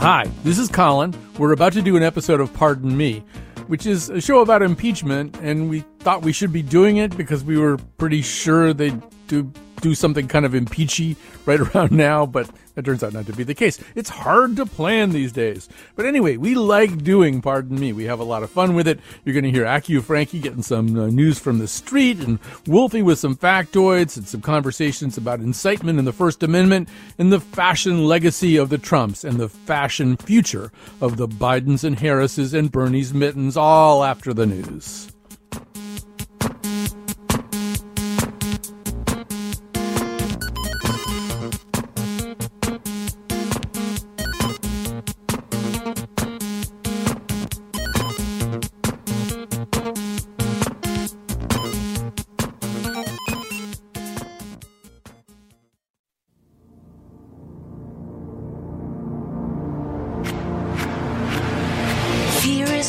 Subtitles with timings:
[0.00, 1.14] Hi, this is Colin.
[1.36, 3.22] We're about to do an episode of Pardon Me,
[3.66, 7.44] which is a show about impeachment, and we thought we should be doing it because
[7.44, 11.16] we were pretty sure they'd do do something kind of impeachy
[11.46, 13.78] right around now, but that turns out not to be the case.
[13.94, 15.68] It's hard to plan these days.
[15.96, 17.92] But anyway, we like doing Pardon Me.
[17.92, 19.00] We have a lot of fun with it.
[19.24, 23.18] You're going to hear AccuFrankie getting some uh, news from the street, and Wolfie with
[23.18, 28.56] some factoids and some conversations about incitement and the First Amendment, and the fashion legacy
[28.56, 33.56] of the Trumps, and the fashion future of the Bidens and Harrises and Bernie's mittens,
[33.56, 35.09] all after the news.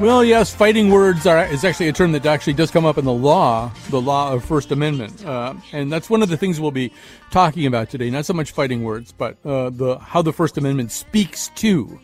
[0.00, 3.04] Well, yes, fighting words are is actually a term that actually does come up in
[3.04, 6.70] the law, the law of First Amendment, uh, and that's one of the things we'll
[6.70, 6.90] be
[7.30, 8.08] talking about today.
[8.08, 12.00] Not so much fighting words, but uh, the how the First Amendment speaks to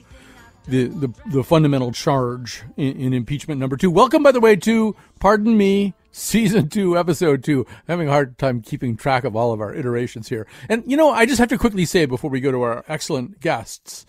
[0.69, 3.91] the the, the fundamental charge in, in, impeachment number two.
[3.91, 5.95] Welcome, by the way, to Pardon Me.
[6.13, 7.67] Season two, episode two.
[7.69, 10.47] I'm having a hard time keeping track of all of our iterations here.
[10.69, 13.41] And, you know, I just have to quickly say before we go to our excellent
[13.41, 14.07] guests,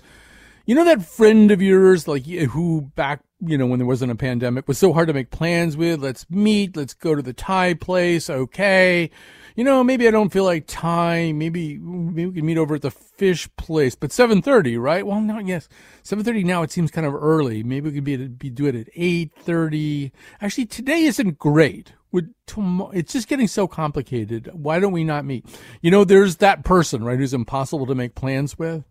[0.68, 4.16] you know that friend of yours, like who back, you know, when there wasn't a
[4.16, 6.02] pandemic, was so hard to make plans with.
[6.02, 6.76] Let's meet.
[6.76, 8.30] Let's go to the Thai place.
[8.30, 9.10] Okay.
[9.56, 11.32] You know, maybe I don't feel like Thai.
[11.32, 13.96] Maybe maybe we can meet over at the fish place.
[13.96, 15.08] But seven thirty, right?
[15.08, 15.70] Well, no, yes,
[16.04, 16.44] seven thirty.
[16.44, 17.64] Now it seems kind of early.
[17.64, 20.12] Maybe we could be, be do it at eight thirty.
[20.42, 21.94] Actually, today isn't great.
[22.12, 22.92] Would tomorrow?
[22.92, 24.50] It's just getting so complicated.
[24.52, 25.46] Why don't we not meet?
[25.82, 28.84] You know, there's that person, right, who's impossible to make plans with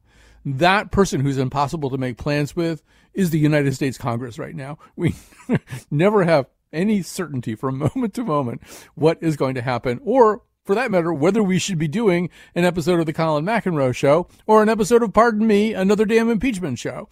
[0.46, 4.78] that person who's impossible to make plans with is the United States Congress right now.
[4.96, 5.14] We
[5.90, 8.62] never have any certainty from moment to moment
[8.94, 12.64] what is going to happen or for that matter, whether we should be doing an
[12.64, 16.78] episode of the Colin McEnroe show or an episode of Pardon Me, another damn impeachment
[16.78, 17.08] show.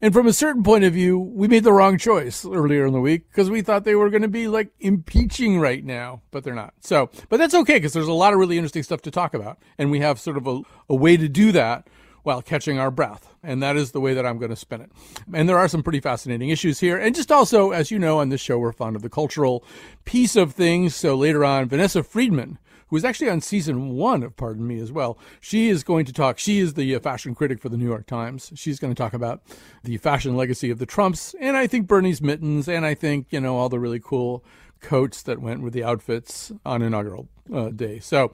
[0.00, 3.00] And from a certain point of view, we made the wrong choice earlier in the
[3.00, 6.54] week because we thought they were going to be like impeaching right now, but they're
[6.54, 6.74] not.
[6.80, 9.58] So, but that's okay because there's a lot of really interesting stuff to talk about.
[9.76, 11.88] And we have sort of a, a way to do that
[12.22, 13.34] while catching our breath.
[13.42, 14.90] And that is the way that I'm going to spin it.
[15.32, 16.98] And there are some pretty fascinating issues here.
[16.98, 19.64] And just also, as you know, on this show, we're fond of the cultural
[20.04, 20.94] piece of things.
[20.94, 22.58] So later on, Vanessa Friedman,
[22.88, 26.12] who is actually on season one of Pardon Me as well, she is going to
[26.12, 26.38] talk.
[26.38, 28.50] She is the uh, fashion critic for the New York Times.
[28.54, 29.42] She's going to talk about
[29.84, 31.34] the fashion legacy of the Trumps.
[31.40, 32.68] And I think Bernie's mittens.
[32.68, 34.44] And I think, you know, all the really cool
[34.80, 37.98] coats that went with the outfits on inaugural uh, day.
[37.98, 38.32] So,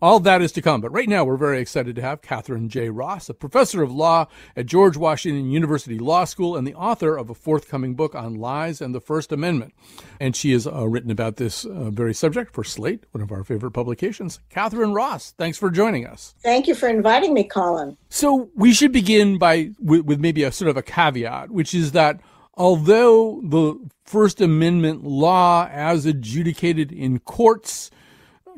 [0.00, 0.80] all that is to come.
[0.80, 2.90] But right now, we're very excited to have Catherine J.
[2.90, 7.30] Ross, a professor of law at George Washington University Law School and the author of
[7.30, 9.74] a forthcoming book on lies and the First Amendment.
[10.20, 13.44] And she has uh, written about this uh, very subject for Slate, one of our
[13.44, 14.40] favorite publications.
[14.50, 16.34] Catherine Ross, thanks for joining us.
[16.42, 17.96] Thank you for inviting me, Colin.
[18.08, 21.92] So we should begin by with, with maybe a sort of a caveat, which is
[21.92, 22.20] that
[22.54, 27.90] although the First Amendment law, as adjudicated in courts,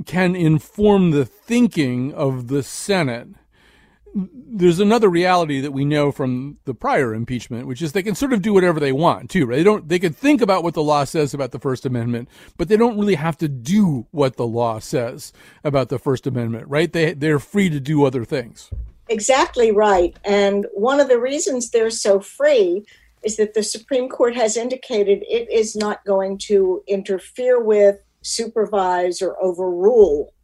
[0.06, 3.28] can inform the thinking of the Senate.
[4.14, 8.32] There's another reality that we know from the prior impeachment, which is they can sort
[8.32, 9.56] of do whatever they want too, right?
[9.56, 12.68] They don't, they can think about what the law says about the First Amendment, but
[12.68, 16.92] they don't really have to do what the law says about the First Amendment, right?
[16.92, 18.70] They, they're free to do other things.
[19.08, 20.16] Exactly right.
[20.24, 22.84] And one of the reasons they're so free
[23.22, 29.22] is that the Supreme Court has indicated it is not going to interfere with supervise
[29.22, 30.34] or overrule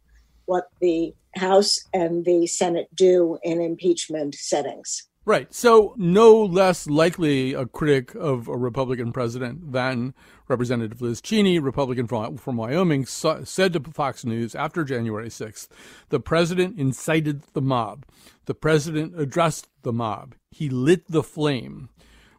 [0.45, 5.07] what the House and the Senate do in impeachment settings.
[5.25, 5.51] Right.
[5.51, 10.13] So, no less likely a critic of a Republican president than
[10.47, 15.67] Representative Liz Cheney, Republican from, from Wyoming, so, said to Fox News after January 6th
[16.09, 18.05] the president incited the mob.
[18.45, 20.35] The president addressed the mob.
[20.51, 21.89] He lit the flame.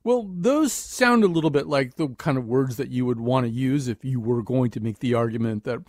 [0.06, 3.44] Well, those sound a little bit like the kind of words that you would want
[3.44, 5.80] to use if you were going to make the argument that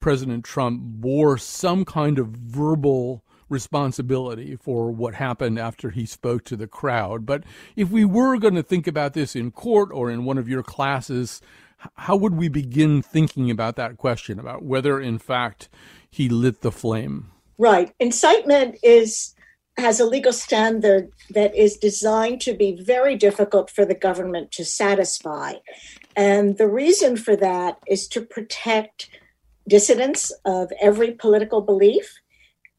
[0.00, 6.56] President Trump bore some kind of verbal responsibility for what happened after he spoke to
[6.56, 7.24] the crowd.
[7.24, 7.44] But
[7.76, 10.64] if we were going to think about this in court or in one of your
[10.64, 11.40] classes,
[11.94, 15.68] how would we begin thinking about that question about whether, in fact,
[16.10, 17.30] he lit the flame?
[17.58, 17.94] Right.
[18.00, 19.36] Incitement is
[19.78, 24.64] has a legal standard that is designed to be very difficult for the government to
[24.64, 25.54] satisfy.
[26.14, 29.08] And the reason for that is to protect
[29.66, 32.20] dissidents of every political belief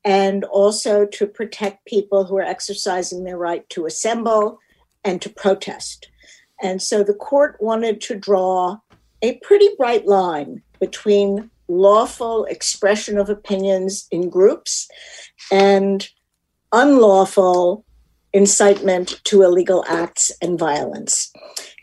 [0.06, 4.60] and also to protect people who are exercising their right to assemble
[5.04, 6.10] and to protest.
[6.62, 8.78] And so the court wanted to draw
[9.22, 14.90] a pretty bright line between lawful expression of opinions in groups
[15.52, 16.08] and
[16.74, 17.86] unlawful
[18.34, 21.32] incitement to illegal acts and violence.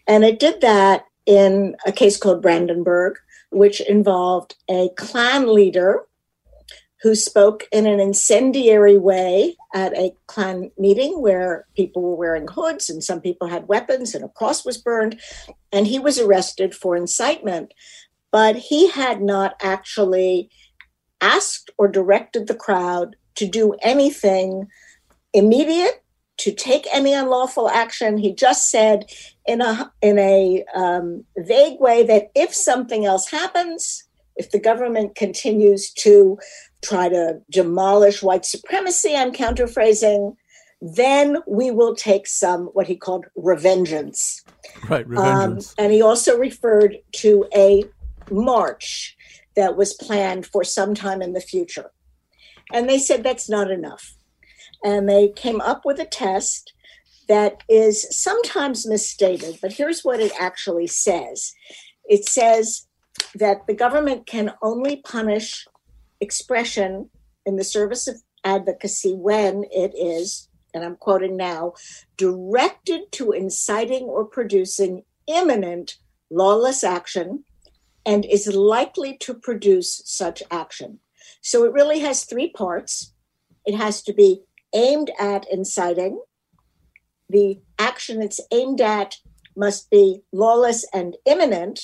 [0.06, 3.16] And it did that in a case called Brandenburg,
[3.50, 6.02] which involved a Klan leader
[7.02, 12.90] who spoke in an incendiary way at a Klan meeting where people were wearing hoods
[12.90, 15.18] and some people had weapons and a cross was burned.
[15.72, 17.72] And he was arrested for incitement.
[18.32, 20.50] But he had not actually
[21.20, 24.68] asked or directed the crowd to do anything
[25.32, 26.04] immediate,
[26.36, 28.18] to take any unlawful action.
[28.18, 29.06] He just said
[29.46, 34.04] in a in a um, vague way that if something else happens,
[34.36, 36.38] if the government continues to
[36.82, 40.36] try to demolish white supremacy, I'm counterphrasing,
[40.82, 44.42] then we will take some what he called revengeance.
[44.88, 45.70] Right, revengeance.
[45.70, 47.84] Um, and he also referred to a
[48.30, 49.16] march
[49.56, 51.90] that was planned for some time in the future.
[52.72, 54.14] And they said that's not enough.
[54.84, 56.72] And they came up with a test
[57.28, 61.52] that is sometimes misstated, but here's what it actually says
[62.08, 62.88] it says
[63.36, 65.64] that the government can only punish
[66.20, 67.08] expression
[67.46, 71.74] in the service of advocacy when it is, and I'm quoting now,
[72.16, 75.98] directed to inciting or producing imminent
[76.30, 77.44] lawless action
[78.04, 80.98] and is likely to produce such action.
[81.40, 83.12] So it really has three parts.
[83.64, 84.42] It has to be
[84.74, 86.20] aimed at inciting.
[87.28, 89.16] The action it's aimed at
[89.56, 91.80] must be lawless and imminent.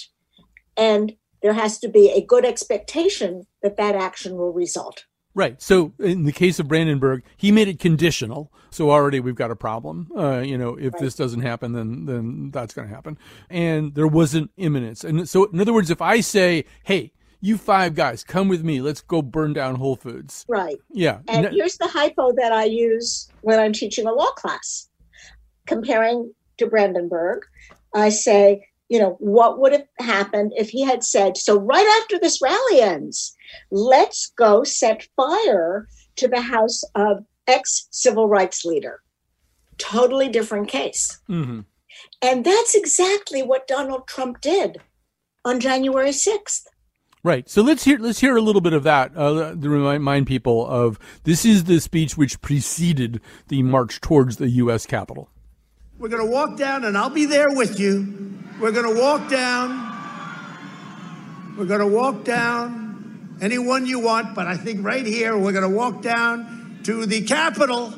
[0.77, 5.05] And there has to be a good expectation that that action will result.
[5.35, 5.61] Right.
[5.61, 8.51] So in the case of Brandenburg, he made it conditional.
[8.71, 10.11] So already we've got a problem.
[10.17, 11.03] Uh, you know, if right.
[11.03, 13.19] this doesn't happen, then then that's going to happen.
[13.51, 15.05] And there wasn't imminence.
[15.05, 18.81] And so, in other words, if I say, "Hey, you five guys, come with me.
[18.81, 20.79] Let's go burn down Whole Foods." Right.
[20.91, 21.21] Yeah.
[21.29, 24.89] And here's the hypo that I use when I'm teaching a law class,
[25.67, 27.45] comparing to Brandenburg.
[27.95, 32.19] I say, you know, what would have happened if he had said, so right after
[32.19, 33.35] this rally ends,
[33.71, 39.01] let's go set fire to the house of ex civil rights leader?
[39.79, 41.19] Totally different case.
[41.29, 41.61] Mm-hmm.
[42.23, 44.79] And that's exactly what Donald Trump did
[45.45, 46.65] on January 6th.
[47.27, 47.51] Right.
[47.51, 50.97] So let's hear let's hear a little bit of that uh, to remind people of
[51.25, 54.87] this is the speech which preceded the march towards the U.S.
[54.87, 55.29] Capitol.
[55.99, 58.33] We're going to walk down, and I'll be there with you.
[58.61, 59.75] We're going to walk down.
[61.59, 65.69] We're going to walk down anyone you want, but I think right here we're going
[65.69, 67.93] to walk down to the Capitol.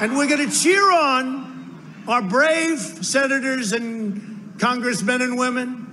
[0.00, 5.83] And we're going to cheer on our brave senators and congressmen and women.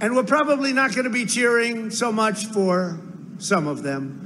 [0.00, 2.98] And we're probably not going to be cheering so much for
[3.38, 4.16] some of them.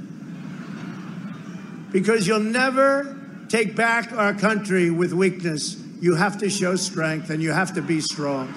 [1.90, 7.42] Because you'll never take back our country with weakness, you have to show strength and
[7.42, 8.52] you have to be strong.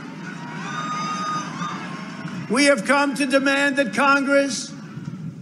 [2.50, 4.71] We have come to demand that Congress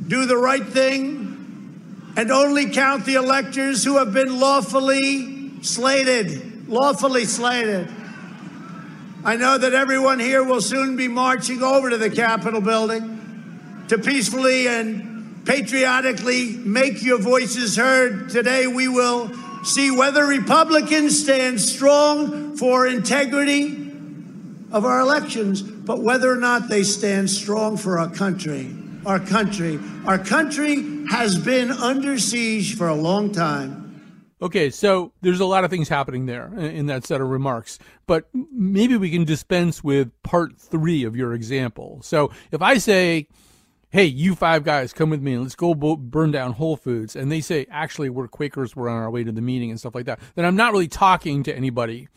[0.08, 6.70] do the right thing and only count the electors who have been lawfully slated.
[6.70, 7.90] Lawfully slated.
[9.26, 13.98] I know that everyone here will soon be marching over to the Capitol building to
[13.98, 18.30] peacefully and patriotically make your voices heard.
[18.30, 19.32] Today we will
[19.64, 23.92] see whether Republicans stand strong for integrity
[24.72, 28.76] of our elections but whether or not they stand strong for our country.
[29.08, 29.80] Our country.
[30.06, 33.85] Our country has been under siege for a long time.
[34.42, 38.28] Okay, so there's a lot of things happening there in that set of remarks, but
[38.34, 42.02] maybe we can dispense with part three of your example.
[42.04, 43.30] So if I say,
[43.92, 47.32] hey, you five guys, come with me and let's go burn down Whole Foods, and
[47.32, 50.06] they say, actually, we're Quakers, we're on our way to the meeting and stuff like
[50.06, 52.10] that, then I'm not really talking to anybody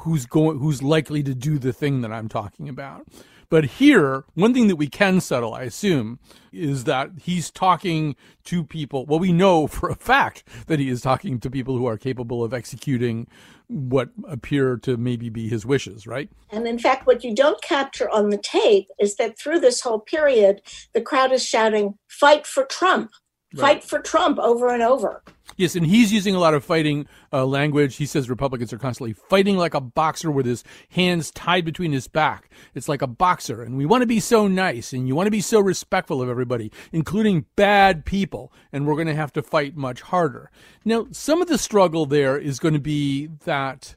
[0.00, 3.06] who's going, who's likely to do the thing that I'm talking about.
[3.48, 6.18] But here, one thing that we can settle, I assume,
[6.52, 9.06] is that he's talking to people.
[9.06, 12.42] Well, we know for a fact that he is talking to people who are capable
[12.42, 13.26] of executing
[13.68, 16.30] what appear to maybe be his wishes, right?
[16.50, 19.98] And in fact, what you don't capture on the tape is that through this whole
[19.98, 20.62] period,
[20.92, 23.10] the crowd is shouting, fight for Trump,
[23.60, 25.22] fight for Trump over and over.
[25.56, 27.96] Yes, and he's using a lot of fighting uh, language.
[27.96, 32.08] He says Republicans are constantly fighting like a boxer with his hands tied between his
[32.08, 32.50] back.
[32.74, 35.30] It's like a boxer, and we want to be so nice, and you want to
[35.30, 39.76] be so respectful of everybody, including bad people, and we're going to have to fight
[39.76, 40.50] much harder.
[40.84, 43.96] Now, some of the struggle there is going to be that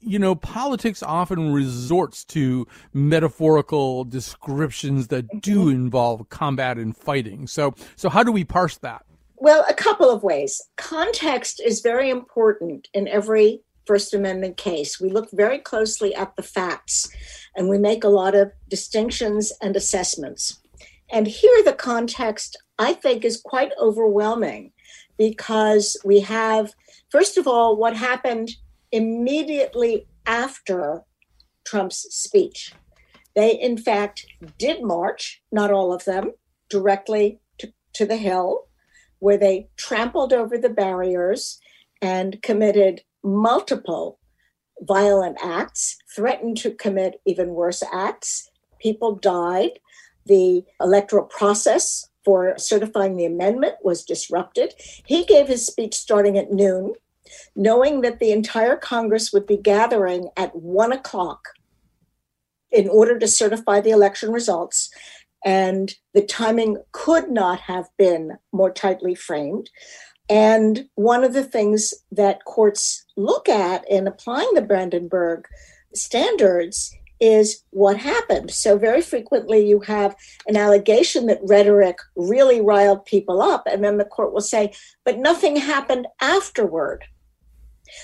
[0.00, 5.70] you know, politics often resorts to metaphorical descriptions that do mm-hmm.
[5.70, 7.46] involve combat and fighting.
[7.46, 9.04] So, so how do we parse that?
[9.36, 10.62] Well, a couple of ways.
[10.76, 15.00] Context is very important in every First Amendment case.
[15.00, 17.08] We look very closely at the facts
[17.54, 20.60] and we make a lot of distinctions and assessments.
[21.10, 24.72] And here, the context, I think, is quite overwhelming
[25.16, 26.72] because we have,
[27.10, 28.50] first of all, what happened
[28.92, 31.02] immediately after
[31.64, 32.72] Trump's speech.
[33.34, 34.26] They, in fact,
[34.58, 36.32] did march, not all of them,
[36.68, 38.66] directly to, to the Hill
[39.18, 41.58] where they trampled over the barriers
[42.02, 44.18] and committed multiple
[44.80, 48.50] violent acts, threatened to commit even worse acts.
[48.78, 49.78] People died.
[50.26, 54.74] The electoral process for certifying the amendment was disrupted.
[55.06, 56.94] He gave his speech starting at noon,
[57.54, 61.48] knowing that the entire Congress would be gathering at one o'clock
[62.70, 64.90] in order to certify the election results
[65.44, 69.70] and the timing could not have been more tightly framed.
[70.28, 75.46] And one of the things that courts look at in applying the Brandenburg
[75.94, 78.50] standards is what happened.
[78.50, 80.16] So, very frequently, you have
[80.46, 85.16] an allegation that rhetoric really riled people up, and then the court will say, but
[85.16, 87.04] nothing happened afterward.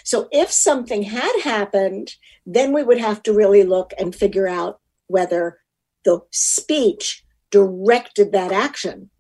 [0.05, 2.15] So, if something had happened,
[2.47, 5.59] then we would have to really look and figure out whether
[6.05, 9.11] the speech directed that action.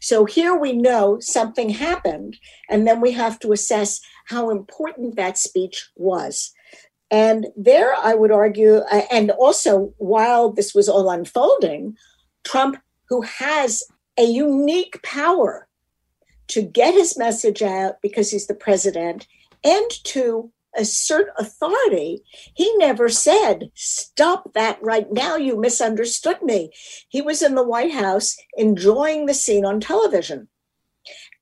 [0.00, 2.38] So here we know something happened,
[2.70, 6.52] and then we have to assess how important that speech was.
[7.10, 11.96] And there, I would argue, uh, and also while this was all unfolding,
[12.44, 12.78] Trump,
[13.08, 13.82] who has
[14.18, 15.68] a unique power
[16.48, 19.26] to get his message out because he's the president
[19.64, 22.22] and to assert authority,
[22.54, 25.36] he never said, Stop that right now.
[25.36, 26.72] You misunderstood me.
[27.08, 30.48] He was in the White House enjoying the scene on television.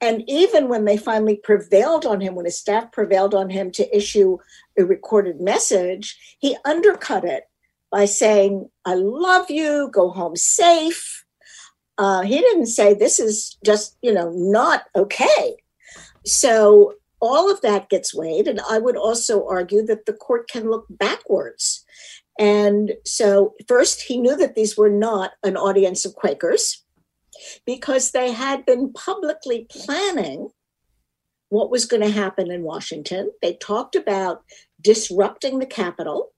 [0.00, 3.96] And even when they finally prevailed on him, when his staff prevailed on him to
[3.96, 4.38] issue
[4.76, 7.44] a recorded message, he undercut it
[7.90, 11.24] by saying, I love you, go home safe.
[11.98, 15.56] Uh, he didn't say, This is just, you know, not okay.
[16.24, 18.48] So all of that gets weighed.
[18.48, 21.84] And I would also argue that the court can look backwards.
[22.38, 26.84] And so, first, he knew that these were not an audience of Quakers
[27.64, 30.48] because they had been publicly planning
[31.50, 33.30] what was going to happen in Washington.
[33.40, 34.42] They talked about
[34.80, 36.32] disrupting the Capitol.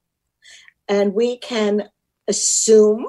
[0.89, 1.89] And we can
[2.29, 3.07] assume,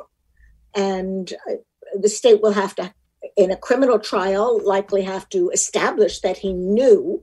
[0.75, 1.55] and uh,
[1.99, 2.93] the state will have to
[3.37, 7.21] in a criminal trial likely have to establish that he knew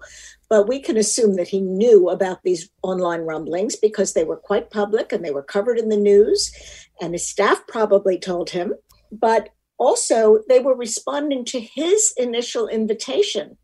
[0.52, 4.68] but we can assume that he knew about these online rumblings because they were quite
[4.68, 6.52] public and they were covered in the news,
[7.00, 8.74] and his staff probably told him.
[9.10, 13.56] But also, they were responding to his initial invitation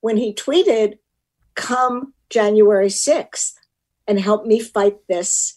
[0.00, 0.98] when he tweeted,
[1.56, 3.54] Come January 6th
[4.06, 5.56] and help me fight this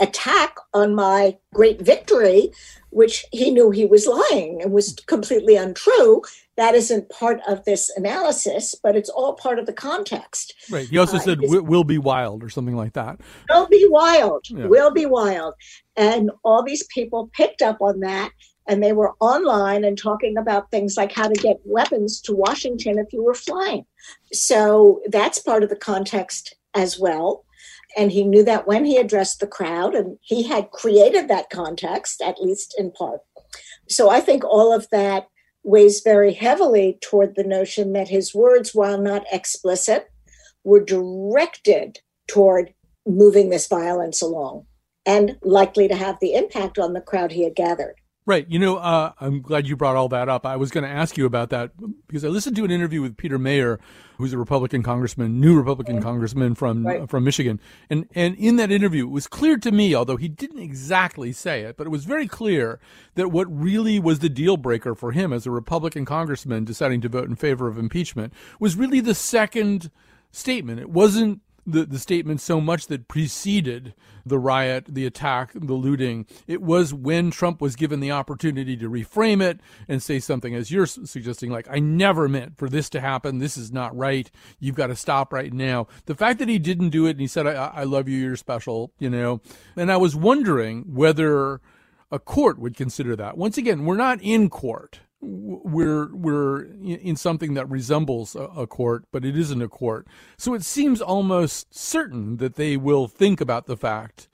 [0.00, 2.50] attack on my great victory,
[2.92, 6.22] which he knew he was lying and was completely untrue
[6.56, 10.54] that isn't part of this analysis, but it's all part of the context.
[10.70, 10.86] Right.
[10.86, 13.20] He also uh, said, "Will be wild" or something like that.
[13.48, 14.44] Will be wild.
[14.50, 14.66] Yeah.
[14.66, 15.54] Will be wild,
[15.96, 18.30] and all these people picked up on that,
[18.68, 22.98] and they were online and talking about things like how to get weapons to Washington
[22.98, 23.86] if you were flying.
[24.32, 27.44] So that's part of the context as well.
[27.96, 32.20] And he knew that when he addressed the crowd, and he had created that context,
[32.22, 33.20] at least in part.
[33.88, 35.26] So I think all of that
[35.62, 40.08] weighs very heavily toward the notion that his words, while not explicit,
[40.64, 42.72] were directed toward
[43.06, 44.66] moving this violence along
[45.04, 47.96] and likely to have the impact on the crowd he had gathered.
[48.24, 48.46] Right.
[48.48, 50.46] You know, uh, I'm glad you brought all that up.
[50.46, 51.72] I was going to ask you about that
[52.06, 53.80] because I listened to an interview with Peter Meijer,
[54.16, 57.00] who's a Republican congressman, new Republican congressman from right.
[57.00, 57.58] uh, from Michigan,
[57.90, 61.62] and and in that interview, it was clear to me, although he didn't exactly say
[61.62, 62.78] it, but it was very clear
[63.16, 67.08] that what really was the deal breaker for him as a Republican congressman deciding to
[67.08, 69.90] vote in favor of impeachment was really the second
[70.30, 70.78] statement.
[70.78, 76.26] It wasn't the, the statement so much that preceded the riot, the attack, the looting.
[76.46, 80.70] It was when Trump was given the opportunity to reframe it and say something, as
[80.70, 83.38] you're suggesting, like, I never meant for this to happen.
[83.38, 84.30] This is not right.
[84.58, 85.86] You've got to stop right now.
[86.06, 88.36] The fact that he didn't do it and he said, I, I love you, you're
[88.36, 89.40] special, you know.
[89.76, 91.60] And I was wondering whether
[92.10, 93.36] a court would consider that.
[93.36, 99.24] Once again, we're not in court we're we're in something that resembles a, court, but
[99.24, 100.06] it isn't a court.
[100.36, 104.28] So it seems almost certain that they will think about the fact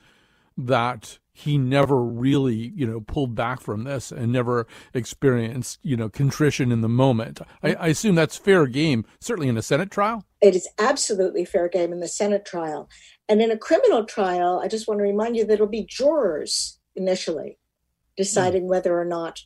[0.57, 6.09] that he never really, you know, pulled back from this and never experienced, you know,
[6.09, 7.41] contrition in the moment.
[7.63, 10.25] I, I assume that's fair game, certainly in a Senate trial.
[10.41, 12.89] It is absolutely fair game in the Senate trial.
[13.29, 16.81] And in a criminal trial, I just want to remind you that it'll be jurors
[16.97, 17.59] initially
[18.17, 18.69] deciding mm.
[18.69, 19.43] whether or not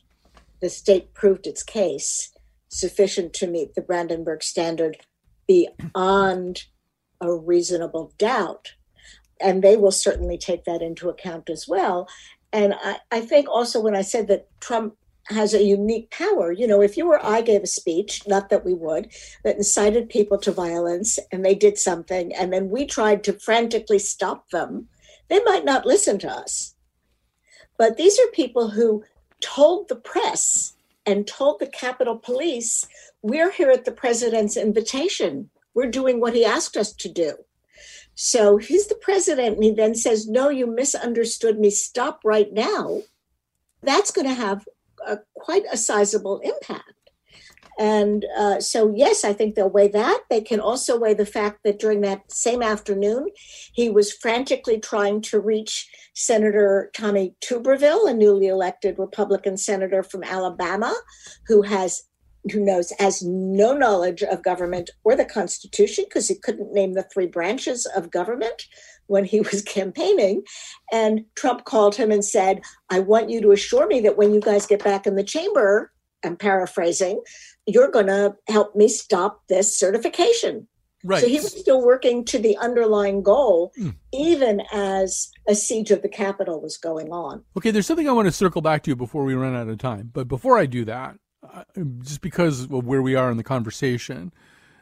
[0.63, 2.31] the state proved its case
[2.69, 4.97] sufficient to meet the Brandenburg standard
[5.45, 6.63] beyond
[7.19, 8.71] a reasonable doubt.
[9.41, 12.07] And they will certainly take that into account as well.
[12.53, 16.51] And I, I think also when I said that Trump has a unique power.
[16.51, 19.11] You know, if you or I gave a speech, not that we would,
[19.43, 23.99] that incited people to violence and they did something, and then we tried to frantically
[23.99, 24.87] stop them,
[25.29, 26.75] they might not listen to us.
[27.77, 29.03] But these are people who
[29.43, 30.73] told the press
[31.05, 32.87] and told the Capitol Police,
[33.21, 35.49] we're here at the president's invitation.
[35.73, 37.33] We're doing what he asked us to do.
[38.15, 41.69] So he's the president, and he then says, No, you misunderstood me.
[41.71, 43.01] Stop right now.
[43.81, 44.65] That's going to have
[45.05, 46.92] a, quite a sizable impact.
[47.79, 50.21] And uh, so, yes, I think they'll weigh that.
[50.29, 53.27] They can also weigh the fact that during that same afternoon,
[53.73, 60.23] he was frantically trying to reach Senator Tommy Tuberville, a newly elected Republican senator from
[60.23, 60.93] Alabama,
[61.47, 62.03] who has
[62.51, 67.03] who knows has no knowledge of government or the Constitution because he couldn't name the
[67.03, 68.63] three branches of government
[69.07, 70.43] when he was campaigning.
[70.91, 74.41] And Trump called him and said, I want you to assure me that when you
[74.41, 75.91] guys get back in the chamber,
[76.25, 77.21] I'm paraphrasing,
[77.65, 80.67] you're going to help me stop this certification.
[81.05, 81.21] Right.
[81.21, 83.93] So he was still working to the underlying goal, mm.
[84.13, 87.43] even as a siege of the Capitol was going on.
[87.57, 89.77] Okay, there's something I want to circle back to you before we run out of
[89.79, 90.11] time.
[90.13, 91.17] But before I do that,
[92.01, 94.31] just because of where we are in the conversation,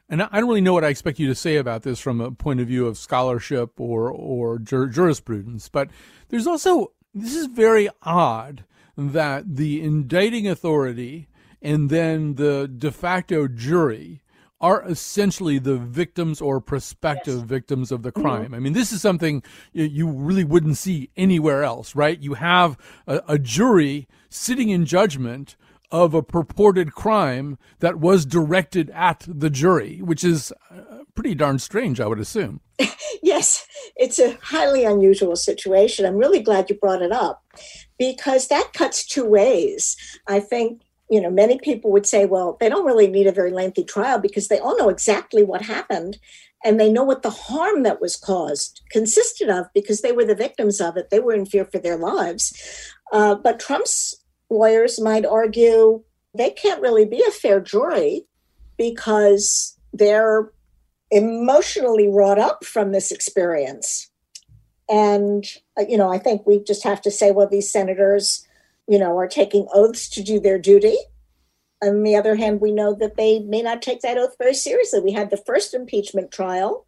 [0.10, 2.32] and I don't really know what I expect you to say about this from a
[2.32, 5.90] point of view of scholarship or or jur- jurisprudence, but
[6.30, 8.66] there's also this is very odd
[8.96, 11.28] that the indicting authority
[11.62, 14.22] and then the de facto jury
[14.62, 17.44] are essentially the victims or prospective yes.
[17.44, 18.22] victims of the mm-hmm.
[18.22, 18.46] crime.
[18.46, 18.56] Mm-hmm.
[18.56, 19.44] I mean, this is something
[19.74, 22.22] you really wouldn't see anywhere else, right?
[22.22, 25.56] You have a, a jury sitting in judgment
[25.92, 31.60] of a purported crime that was directed at the jury, which is uh, pretty darn
[31.60, 32.62] strange, I would assume.
[33.24, 33.66] yes,
[33.98, 36.06] it's a highly unusual situation.
[36.06, 37.44] I'm really glad you brought it up
[37.98, 39.98] because that cuts two ways.
[40.28, 43.52] I think you know, many people would say, well, they don't really need a very
[43.52, 46.18] lengthy trial because they all know exactly what happened
[46.64, 50.34] and they know what the harm that was caused consisted of because they were the
[50.34, 51.10] victims of it.
[51.10, 52.54] They were in fear for their lives.
[53.12, 56.02] Uh, but Trump's lawyers might argue
[56.34, 58.26] they can't really be a fair jury
[58.78, 60.50] because they're
[61.12, 64.10] emotionally wrought up from this experience.
[64.90, 65.44] And,
[65.78, 68.48] uh, you know, I think we just have to say, well, these senators
[68.88, 70.98] you know, are taking oaths to do their duty.
[71.84, 75.00] On the other hand, we know that they may not take that oath very seriously.
[75.00, 76.86] We had the first impeachment trial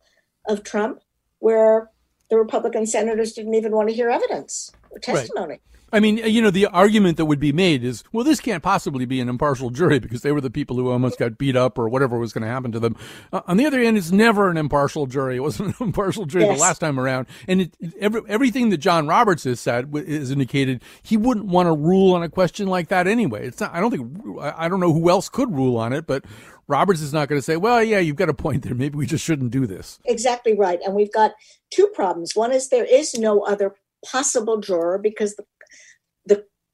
[0.47, 0.99] of Trump
[1.39, 1.89] where
[2.29, 5.49] the Republican senators didn't even want to hear evidence or testimony.
[5.49, 5.61] Right.
[5.93, 9.05] I mean, you know, the argument that would be made is, well, this can't possibly
[9.05, 11.87] be an impartial jury because they were the people who almost got beat up or
[11.87, 12.95] whatever was going to happen to them.
[13.31, 15.37] Uh, on the other hand, it's never an impartial jury.
[15.37, 16.57] It wasn't an impartial jury yes.
[16.57, 17.27] the last time around.
[17.47, 21.73] And it, every, everything that John Roberts has said is indicated he wouldn't want to
[21.73, 23.47] rule on a question like that anyway.
[23.47, 26.25] It's not, I don't think, I don't know who else could rule on it, but
[26.67, 28.73] Roberts is not going to say, well, yeah, you've got a point there.
[28.73, 29.99] Maybe we just shouldn't do this.
[30.05, 30.79] Exactly right.
[30.83, 31.33] And we've got
[31.69, 32.35] two problems.
[32.35, 33.75] One is there is no other
[34.05, 35.62] possible juror because the, the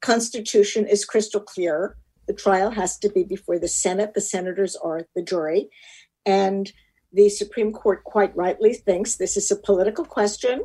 [0.00, 1.96] Constitution is crystal clear.
[2.26, 4.14] The trial has to be before the Senate.
[4.14, 5.68] The senators are the jury.
[6.24, 6.72] And
[7.12, 10.64] the Supreme Court quite rightly thinks this is a political question.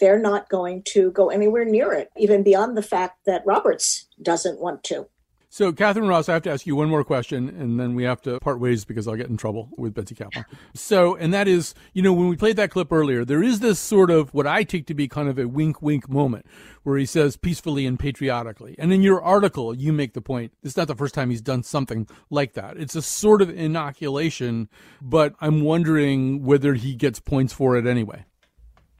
[0.00, 4.60] They're not going to go anywhere near it, even beyond the fact that Roberts doesn't
[4.60, 5.06] want to.
[5.54, 8.20] So, Catherine Ross, I have to ask you one more question, and then we have
[8.22, 10.44] to part ways because I'll get in trouble with Betsy Kaplan.
[10.74, 13.78] So, and that is, you know, when we played that clip earlier, there is this
[13.78, 16.44] sort of what I take to be kind of a wink wink moment
[16.82, 18.74] where he says peacefully and patriotically.
[18.80, 21.62] And in your article, you make the point it's not the first time he's done
[21.62, 22.76] something like that.
[22.76, 24.68] It's a sort of inoculation,
[25.00, 28.24] but I'm wondering whether he gets points for it anyway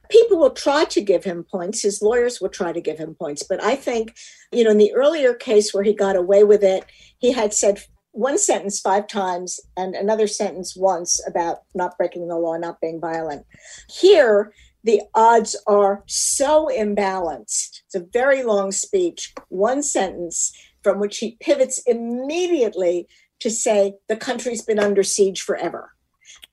[0.09, 1.81] people will try to give him points.
[1.81, 3.43] His lawyers will try to give him points.
[3.43, 4.15] But I think,
[4.51, 6.85] you know, in the earlier case where he got away with it,
[7.19, 12.37] he had said one sentence five times and another sentence once about not breaking the
[12.37, 13.45] law, not being violent.
[13.89, 14.53] Here,
[14.85, 17.81] the odds are so imbalanced.
[17.85, 23.07] It's a very long speech, one sentence from which he pivots immediately
[23.39, 25.91] to say the country's been under siege forever.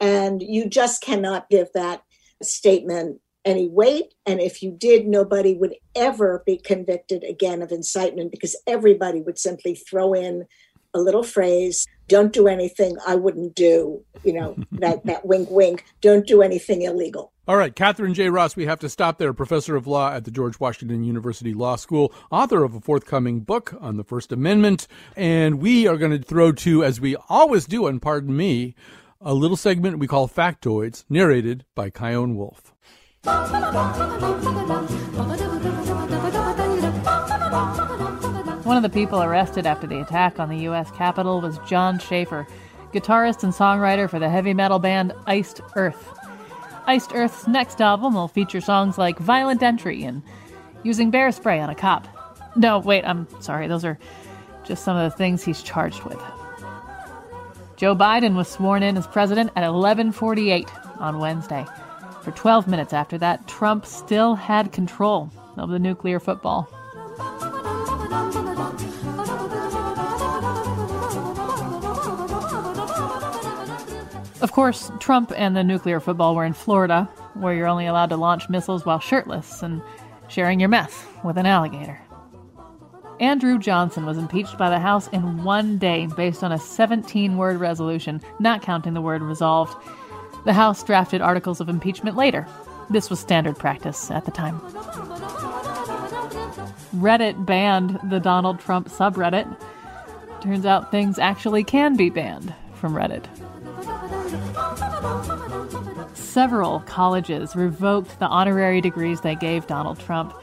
[0.00, 2.02] And you just cannot give that
[2.42, 4.14] statement any weight.
[4.26, 9.38] And if you did, nobody would ever be convicted again of incitement because everybody would
[9.38, 10.46] simply throw in
[10.94, 15.84] a little phrase don't do anything i wouldn't do you know that that wink wink
[16.00, 17.32] don't do anything illegal.
[17.48, 18.28] All right catherine j.
[18.28, 19.32] Ross we have to stop there.
[19.32, 23.74] Professor of law at the george washington university law school author of a forthcoming book
[23.80, 27.86] on the first amendment and we are going to throw to as we always do
[27.86, 28.74] and pardon me
[29.20, 32.71] a little segment we call factoids narrated by chion wolf
[38.64, 40.90] one of the people arrested after the attack on the U.S.
[40.90, 42.48] Capitol was Jon Schaffer,
[42.92, 46.18] guitarist and songwriter for the heavy metal band Iced Earth.
[46.86, 50.20] Iced Earth's next album will feature songs like Violent Entry and
[50.82, 52.08] Using Bear Spray on a Cop.
[52.56, 54.00] No, wait, I'm sorry, those are
[54.64, 56.18] just some of the things he's charged with.
[57.76, 61.64] Joe Biden was sworn in as president at 11:48 on Wednesday.
[62.22, 66.68] For 12 minutes after that, Trump still had control of the nuclear football.
[74.40, 78.16] Of course, Trump and the nuclear football were in Florida, where you're only allowed to
[78.16, 79.82] launch missiles while shirtless and
[80.28, 82.00] sharing your meth with an alligator.
[83.20, 87.58] Andrew Johnson was impeached by the House in one day based on a 17 word
[87.60, 89.76] resolution, not counting the word resolved.
[90.44, 92.46] The House drafted articles of impeachment later.
[92.90, 94.58] This was standard practice at the time.
[96.96, 99.56] Reddit banned the Donald Trump subreddit.
[100.40, 103.26] Turns out things actually can be banned from Reddit.
[106.16, 110.34] Several colleges revoked the honorary degrees they gave Donald Trump.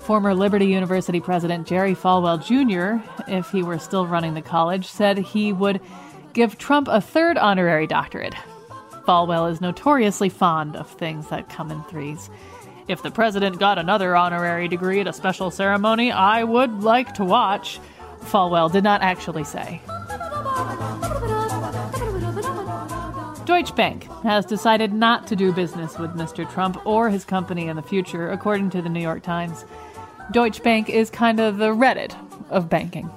[0.00, 5.18] Former Liberty University president Jerry Falwell Jr., if he were still running the college, said
[5.18, 5.80] he would
[6.32, 8.34] give Trump a third honorary doctorate
[9.06, 12.30] Falwell is notoriously fond of things that come in threes.
[12.88, 17.24] If the president got another honorary degree at a special ceremony, I would like to
[17.24, 17.80] watch,
[18.22, 19.80] Falwell did not actually say.
[23.44, 26.50] Deutsche Bank has decided not to do business with Mr.
[26.50, 29.64] Trump or his company in the future, according to the New York Times.
[30.30, 32.14] Deutsche Bank is kind of the Reddit
[32.50, 33.10] of banking.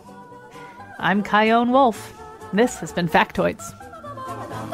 [1.00, 2.20] I'm Chion Wolf.
[2.54, 3.74] This has been Factoids.
[4.66, 4.72] Hi,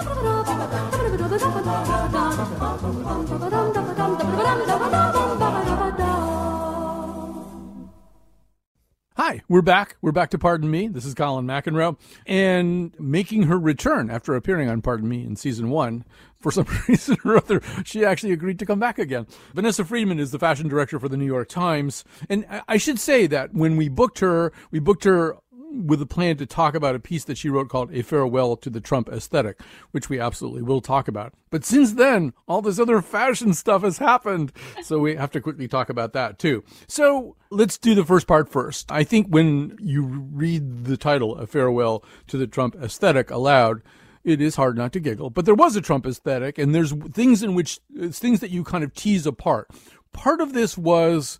[9.49, 9.97] we're back.
[10.01, 10.87] We're back to Pardon Me.
[10.87, 11.99] This is Colin McEnroe.
[12.25, 16.05] And making her return after appearing on Pardon Me in season one,
[16.39, 19.27] for some reason or other, she actually agreed to come back again.
[19.53, 22.05] Vanessa Friedman is the fashion director for the New York Times.
[22.29, 25.35] And I should say that when we booked her, we booked her
[25.71, 28.69] with a plan to talk about a piece that she wrote called A Farewell to
[28.69, 29.59] the Trump Aesthetic,
[29.91, 31.33] which we absolutely will talk about.
[31.49, 34.51] But since then, all this other fashion stuff has happened.
[34.83, 36.63] So we have to quickly talk about that too.
[36.87, 38.91] So let's do the first part first.
[38.91, 43.81] I think when you read the title, A Farewell to the Trump Aesthetic aloud,
[44.23, 45.29] it is hard not to giggle.
[45.29, 48.63] But there was a Trump aesthetic, and there's things in which, it's things that you
[48.63, 49.69] kind of tease apart.
[50.13, 51.39] Part of this was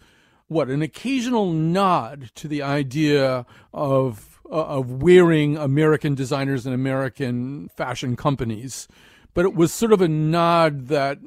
[0.52, 7.70] what an occasional nod to the idea of uh, of wearing American designers and American
[7.70, 8.90] fashion companies,
[9.34, 11.22] but it was sort of a nod that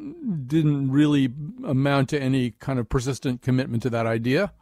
[0.46, 1.32] didn't really
[1.64, 4.52] amount to any kind of persistent commitment to that idea.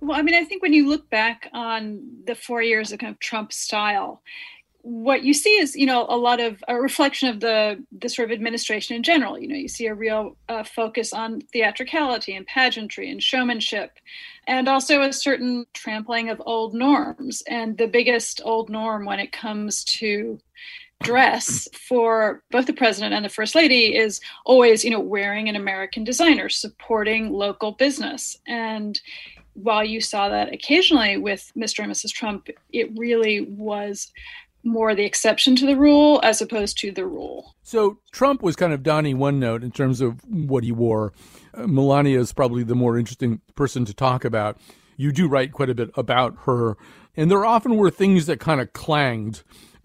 [0.00, 3.12] Well, I mean, I think when you look back on the four years of kind
[3.12, 4.22] of Trump style,
[4.82, 8.30] what you see is you know a lot of a reflection of the the sort
[8.30, 12.46] of administration in general you know you see a real uh, focus on theatricality and
[12.46, 13.98] pageantry and showmanship
[14.46, 19.32] and also a certain trampling of old norms and the biggest old norm when it
[19.32, 20.38] comes to
[21.02, 25.56] dress for both the president and the first lady is always you know wearing an
[25.56, 29.00] american designer supporting local business and
[29.54, 31.82] while you saw that occasionally with Mr.
[31.82, 32.12] and Mrs.
[32.12, 34.12] Trump, it really was
[34.64, 37.54] more the exception to the rule as opposed to the rule.
[37.62, 41.12] So Trump was kind of donning one note in terms of what he wore.
[41.54, 44.58] Uh, Melania is probably the more interesting person to talk about.
[44.96, 46.76] You do write quite a bit about her,
[47.16, 49.42] and there often were things that kind of clanged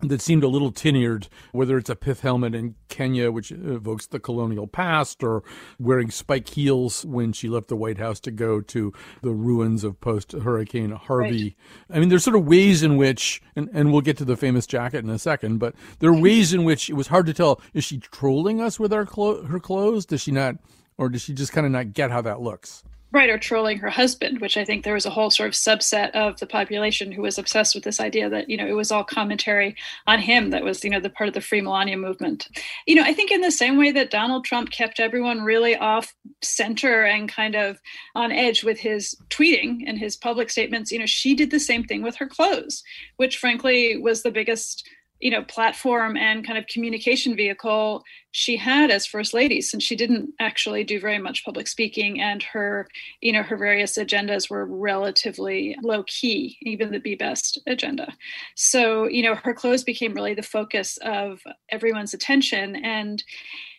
[0.09, 4.19] that seemed a little tenured, whether it's a pith helmet in Kenya, which evokes the
[4.19, 5.43] colonial past, or
[5.79, 9.99] wearing spike heels when she left the White House to go to the ruins of
[9.99, 11.55] post Hurricane Harvey.
[11.89, 11.97] Right.
[11.97, 14.65] I mean, there's sort of ways in which, and, and we'll get to the famous
[14.65, 17.61] jacket in a second, but there are ways in which it was hard to tell
[17.73, 20.05] is she trolling us with our clo- her clothes?
[20.05, 20.55] Does she not,
[20.97, 22.83] or does she just kind of not get how that looks?
[23.23, 26.37] Or trolling her husband which i think there was a whole sort of subset of
[26.39, 29.75] the population who was obsessed with this idea that you know it was all commentary
[30.05, 32.47] on him that was you know the part of the free melania movement.
[32.85, 36.13] You know i think in the same way that donald trump kept everyone really off
[36.41, 37.79] center and kind of
[38.15, 41.85] on edge with his tweeting and his public statements you know she did the same
[41.85, 42.83] thing with her clothes
[43.15, 44.87] which frankly was the biggest
[45.19, 49.95] you know platform and kind of communication vehicle she had as first lady since she
[49.95, 52.87] didn't actually do very much public speaking and her
[53.21, 58.13] you know her various agendas were relatively low key even the be best agenda.
[58.55, 63.23] So you know her clothes became really the focus of everyone's attention and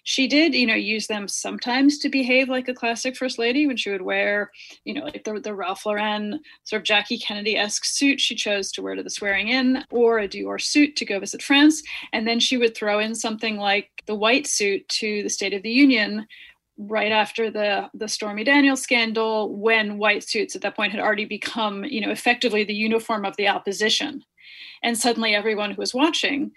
[0.06, 3.76] she did, you know, use them sometimes to behave like a classic first lady when
[3.76, 4.52] she would wear,
[4.84, 8.70] you know, like the, the Ralph Lauren sort of Jackie Kennedy esque suit she chose
[8.72, 11.82] to wear to the swearing in, or a Dior suit to go visit France.
[12.12, 15.64] And then she would throw in something like the white suit to the State of
[15.64, 16.28] the Union
[16.78, 21.24] right after the the Stormy Daniels scandal when white suits at that point had already
[21.24, 24.22] become you know effectively the uniform of the opposition
[24.82, 26.52] and suddenly everyone who was watching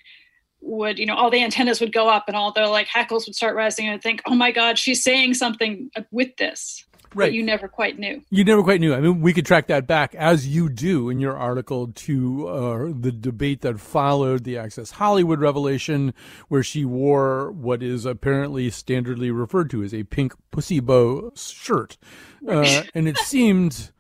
[0.62, 3.36] would you know all the antennas would go up and all the like hackles would
[3.36, 6.86] start rising and I'd think oh my god she's saying something with this.
[7.16, 7.34] Right.
[7.34, 8.22] you never quite knew.
[8.30, 8.94] You never quite knew.
[8.94, 12.78] I mean we could track that back as you do in your article to uh,
[12.96, 16.14] the debate that followed the access hollywood revelation
[16.50, 21.98] where she wore what is apparently standardly referred to as a pink pussy bow shirt.
[22.48, 23.92] Uh, and it seemed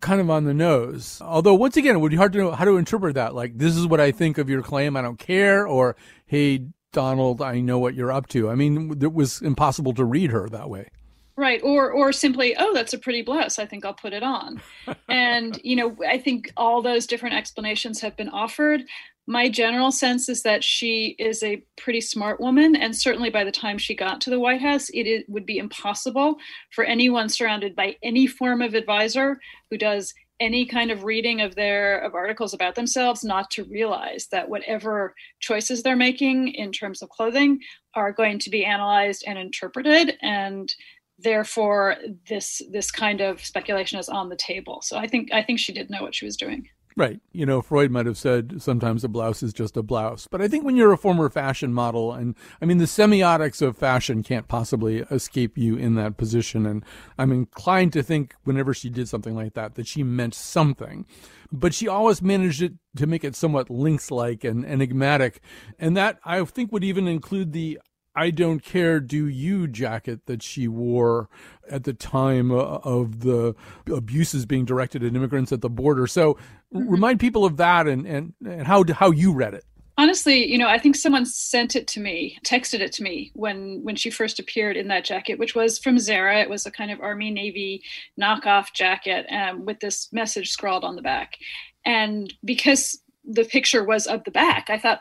[0.00, 1.20] kind of on the nose.
[1.22, 3.34] Although, once again, it would be hard to know how to interpret that.
[3.34, 4.96] Like, this is what I think of your claim.
[4.96, 5.66] I don't care.
[5.66, 8.50] Or, hey, Donald, I know what you're up to.
[8.50, 10.88] I mean, it was impossible to read her that way.
[11.36, 11.60] Right.
[11.62, 13.58] Or, or simply, oh, that's a pretty blouse.
[13.58, 14.62] I think I'll put it on.
[15.08, 18.82] and, you know, I think all those different explanations have been offered
[19.26, 23.50] my general sense is that she is a pretty smart woman and certainly by the
[23.50, 26.36] time she got to the white house it, would be impossible
[26.70, 29.38] for anyone surrounded by any form of advisor
[29.70, 34.28] who does any kind of reading of their of articles about themselves not to realize
[34.30, 37.58] that whatever choices they're making in terms of clothing
[37.94, 40.74] are going to be analyzed and interpreted and
[41.18, 41.96] therefore
[42.28, 44.80] this this kind of speculation is on the table.
[44.82, 47.20] So i think i think she did know what she was doing Right.
[47.32, 50.26] You know, Freud might have said sometimes a blouse is just a blouse.
[50.30, 53.76] But I think when you're a former fashion model, and I mean, the semiotics of
[53.76, 56.64] fashion can't possibly escape you in that position.
[56.64, 56.82] And
[57.18, 61.04] I'm inclined to think whenever she did something like that, that she meant something.
[61.52, 65.42] But she always managed it to make it somewhat lynx like and enigmatic.
[65.78, 67.78] And that I think would even include the
[68.16, 71.28] I don't care, do you jacket that she wore
[71.70, 73.54] at the time uh, of the
[73.92, 76.06] abuses being directed at immigrants at the border.
[76.06, 76.34] So
[76.74, 76.88] mm-hmm.
[76.88, 79.64] remind people of that and, and, and how, how you read it.
[79.98, 83.80] Honestly, you know, I think someone sent it to me, texted it to me when
[83.82, 86.42] when she first appeared in that jacket, which was from Zara.
[86.42, 87.82] It was a kind of Army Navy
[88.20, 91.38] knockoff jacket um, with this message scrawled on the back.
[91.86, 95.00] And because the picture was of the back, I thought,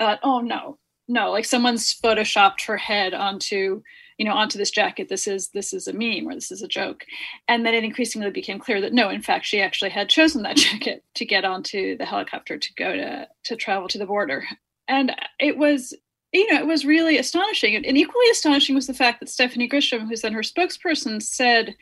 [0.00, 0.76] uh, oh no,
[1.08, 3.82] no like someone's photoshopped her head onto
[4.18, 5.08] you know onto this jacket.
[5.08, 7.04] This is this is a meme or this is a joke.
[7.48, 10.56] And then it increasingly became clear that no in fact she actually had chosen that
[10.68, 14.44] jacket to get onto the helicopter to go to to travel to the border.
[14.86, 15.92] And it was
[16.32, 17.74] you know it was really astonishing.
[17.74, 21.74] And equally astonishing was the fact that stephanie grisham who's then her spokesperson said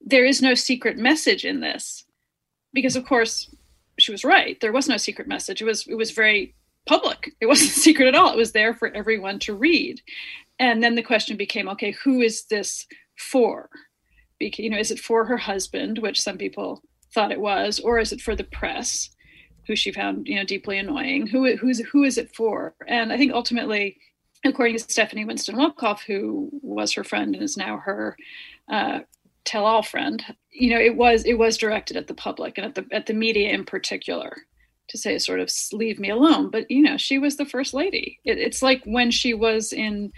[0.00, 2.04] there is no secret message in this.
[2.72, 3.54] Because of course
[3.98, 4.58] she was right.
[4.60, 5.60] There was no secret message.
[5.60, 6.54] It was it was very
[6.86, 7.34] public.
[7.40, 8.32] It wasn't secret at all.
[8.32, 10.00] It was there for everyone to read.
[10.58, 13.68] And then the question became, okay, who is this for?
[14.38, 16.82] Because, you know, is it for her husband, which some people
[17.14, 19.10] thought it was, or is it for the press?
[19.66, 21.26] who she found you know deeply annoying.
[21.26, 22.74] Who who's who is it for?
[22.86, 23.98] And I think ultimately,
[24.44, 28.16] according to Stephanie Winston Wolkoff, who was her friend and is now her
[28.70, 29.00] uh,
[29.44, 32.86] tell-all friend, you know, it was it was directed at the public and at the
[32.94, 34.36] at the media in particular
[34.88, 36.50] to say sort of leave me alone.
[36.50, 38.18] But you know, she was the first lady.
[38.24, 40.12] It, it's like when she was in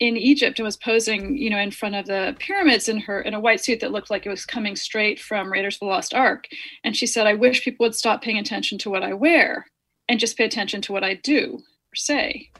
[0.00, 3.34] in Egypt and was posing, you know, in front of the pyramids in her in
[3.34, 6.14] a white suit that looked like it was coming straight from Raiders of the Lost
[6.14, 6.46] Ark.
[6.84, 9.66] And she said, I wish people would stop paying attention to what I wear
[10.08, 12.50] and just pay attention to what I do or say.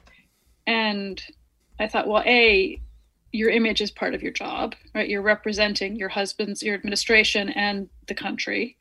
[0.67, 1.23] And
[1.79, 2.81] I thought, well, A,
[3.33, 5.09] your image is part of your job, right?
[5.09, 8.77] You're representing your husband's, your administration and the country.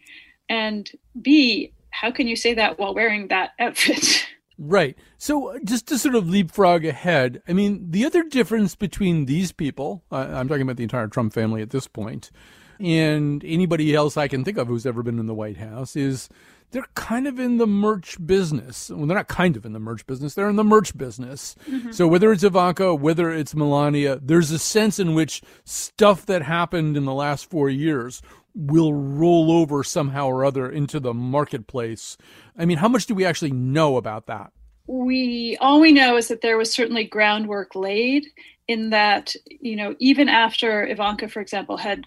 [0.50, 0.90] And
[1.22, 4.26] B, how can you say that while wearing that outfit?
[4.60, 4.98] Right.
[5.20, 9.52] So uh, just to sort of leapfrog ahead, I mean, the other difference between these
[9.52, 12.32] people, uh, I'm talking about the entire Trump family at this point,
[12.80, 16.28] and anybody else I can think of who's ever been in the White House is
[16.72, 18.90] they're kind of in the merch business.
[18.90, 21.56] Well, they're not kind of in the merch business, they're in the merch business.
[21.70, 21.92] Mm-hmm.
[21.92, 26.98] So whether it's Ivanka, whether it's Melania, there's a sense in which stuff that happened
[26.98, 28.22] in the last four years
[28.54, 32.18] will roll over somehow or other into the marketplace.
[32.58, 34.52] I mean, how much do we actually know about that?
[34.88, 38.26] We all we know is that there was certainly groundwork laid
[38.68, 42.06] in that, you know, even after Ivanka, for example, had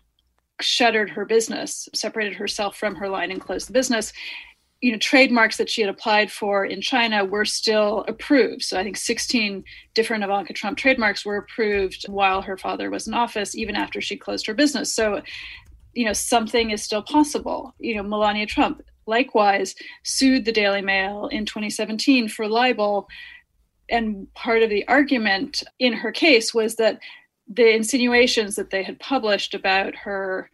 [0.61, 4.13] shuttered her business, separated herself from her line and closed the business,
[4.81, 8.63] you know, trademarks that she had applied for in China were still approved.
[8.63, 9.63] So I think 16
[9.93, 14.17] different Ivanka Trump trademarks were approved while her father was in office, even after she
[14.17, 14.93] closed her business.
[14.93, 15.21] So
[15.95, 21.29] you know something is still possible you know melania trump likewise sued the daily mail
[21.33, 23.09] in 2017 for libel
[23.89, 27.01] and part of the argument in her case was that
[27.49, 30.49] the insinuations that they had published about her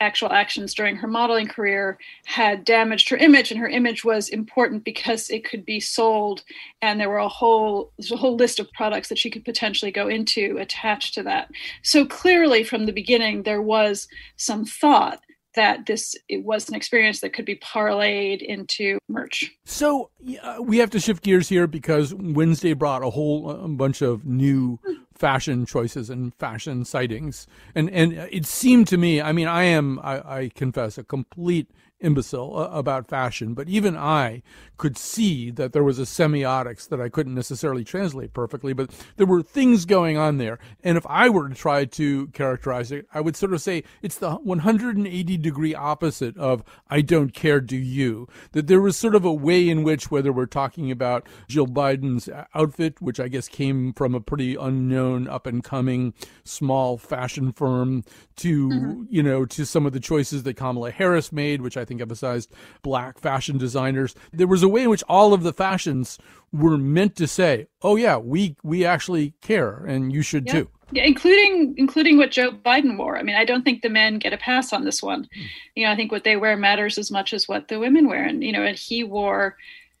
[0.00, 4.82] actual actions during her modeling career had damaged her image and her image was important
[4.82, 6.42] because it could be sold
[6.80, 10.08] and there were a whole a whole list of products that she could potentially go
[10.08, 11.50] into attached to that.
[11.82, 15.22] So clearly from the beginning there was some thought
[15.54, 19.50] that this it was an experience that could be parlayed into merch.
[19.64, 20.10] So
[20.42, 24.24] uh, we have to shift gears here because Wednesday brought a whole uh, bunch of
[24.24, 24.78] new
[25.14, 29.20] fashion choices and fashion sightings, and and it seemed to me.
[29.20, 31.68] I mean, I am I, I confess a complete
[32.00, 34.42] imbecile uh, about fashion, but even I
[34.76, 39.26] could see that there was a semiotics that I couldn't necessarily translate perfectly, but there
[39.26, 40.58] were things going on there.
[40.82, 44.16] And if I were to try to characterize it, I would sort of say it's
[44.16, 48.26] the 180 degree opposite of I don't care, do you?
[48.52, 52.28] That there was sort of a way in which, whether we're talking about Jill Biden's
[52.54, 58.02] outfit, which I guess came from a pretty unknown, up and coming small fashion firm,
[58.36, 59.02] to, mm-hmm.
[59.10, 62.52] you know, to some of the choices that Kamala Harris made, which I think emphasized
[62.82, 64.14] black fashion designers.
[64.32, 66.18] There was a way in which all of the fashions
[66.52, 70.52] were meant to say, "Oh yeah, we we actually care, and you should yeah.
[70.52, 73.18] too." Yeah, including including what Joe Biden wore.
[73.18, 75.24] I mean, I don't think the men get a pass on this one.
[75.24, 75.46] Mm.
[75.76, 78.24] You know, I think what they wear matters as much as what the women wear,
[78.24, 79.56] and you know, and he wore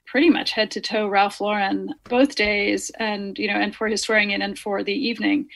[0.06, 4.02] pretty much head to toe Ralph Lauren both days, and you know, and for his
[4.02, 5.48] swearing in and for the evening.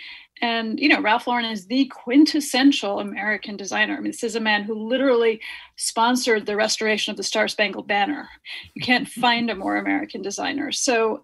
[0.42, 3.97] And, you know, Ralph Lauren is the quintessential American designer.
[3.97, 5.40] I mean, this is a man who literally
[5.77, 8.29] sponsored the restoration of the Star Spangled Banner.
[8.75, 10.73] You can't find a more American designer.
[10.73, 11.23] So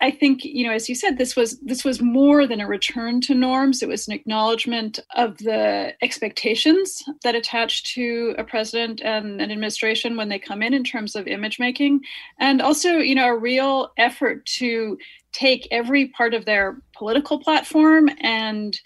[0.00, 3.22] I think, you know, as you said, this was this was more than a return
[3.22, 3.82] to norms.
[3.82, 10.18] It was an acknowledgement of the expectations that attach to a president and an administration
[10.18, 12.02] when they come in in terms of image making.
[12.38, 14.98] And also, you know, a real effort to
[15.36, 18.80] take every part of their political platform and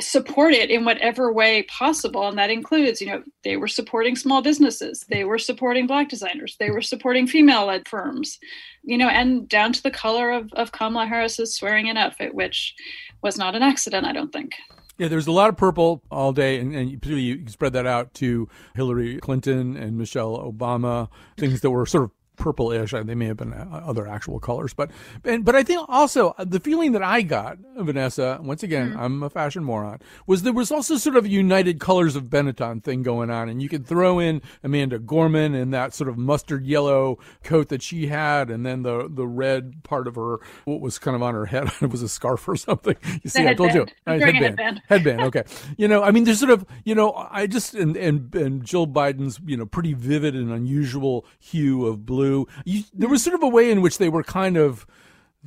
[0.00, 2.26] support it in whatever way possible.
[2.26, 6.56] And that includes you know they were supporting small businesses they were supporting black designers
[6.58, 8.38] they were supporting female led firms
[8.82, 12.74] you know and down to the color of, of kamala harris's swearing in outfit which
[13.22, 14.54] was not an accident i don't think.
[15.00, 18.12] Yeah, there's a lot of purple all day, and, and particularly you spread that out
[18.16, 21.08] to Hillary Clinton and Michelle Obama,
[21.38, 22.10] things that were sort of
[22.40, 22.90] purplish.
[22.90, 24.90] They may have been uh, other actual colors, but
[25.24, 29.00] and, but I think also uh, the feeling that I got, Vanessa, once again, mm-hmm.
[29.00, 32.82] I'm a fashion moron, was there was also sort of a United Colors of Benetton
[32.82, 36.66] thing going on, and you could throw in Amanda Gorman and that sort of mustard
[36.66, 40.98] yellow coat that she had, and then the the red part of her what was
[40.98, 42.96] kind of on her head it was a scarf or something.
[43.22, 44.36] You see, I told you, headband.
[44.36, 44.82] headband.
[44.88, 45.20] Headband.
[45.22, 45.44] Okay,
[45.76, 48.86] you know, I mean, there's sort of you know, I just and and and Jill
[48.86, 52.48] Biden's you know pretty vivid and unusual hue of blue blue.
[52.64, 54.86] You, there was sort of a way in which they were kind of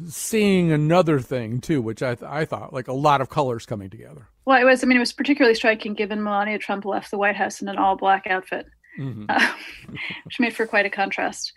[0.08, 3.90] seeing another thing too, which I th- I thought like a lot of colors coming
[3.90, 4.28] together.
[4.46, 4.84] Well, it was.
[4.84, 7.78] I mean, it was particularly striking given Melania Trump left the White House in an
[7.78, 8.68] all black outfit.
[9.00, 9.26] mm-hmm.
[9.30, 9.54] uh,
[10.26, 11.54] which made for quite a contrast.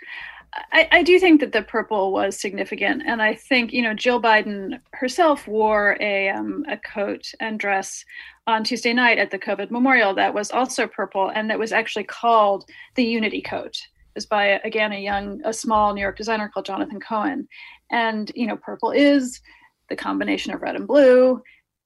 [0.72, 4.22] I, I, do think that the purple was significant, and I think you know Jill
[4.22, 8.04] Biden herself wore a um, a coat and dress
[8.46, 12.04] on Tuesday night at the COVID memorial that was also purple, and that was actually
[12.04, 13.76] called the Unity Coat.
[14.16, 17.46] Is by again a young, a small New York designer called Jonathan Cohen,
[17.90, 19.40] and you know purple is
[19.88, 21.42] the combination of red and blue.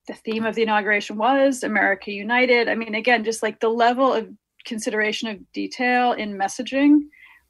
[0.07, 2.69] The theme of the inauguration was America United.
[2.69, 4.29] I mean, again, just like the level of
[4.65, 7.01] consideration of detail in messaging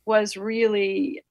[0.06, 1.22] was really,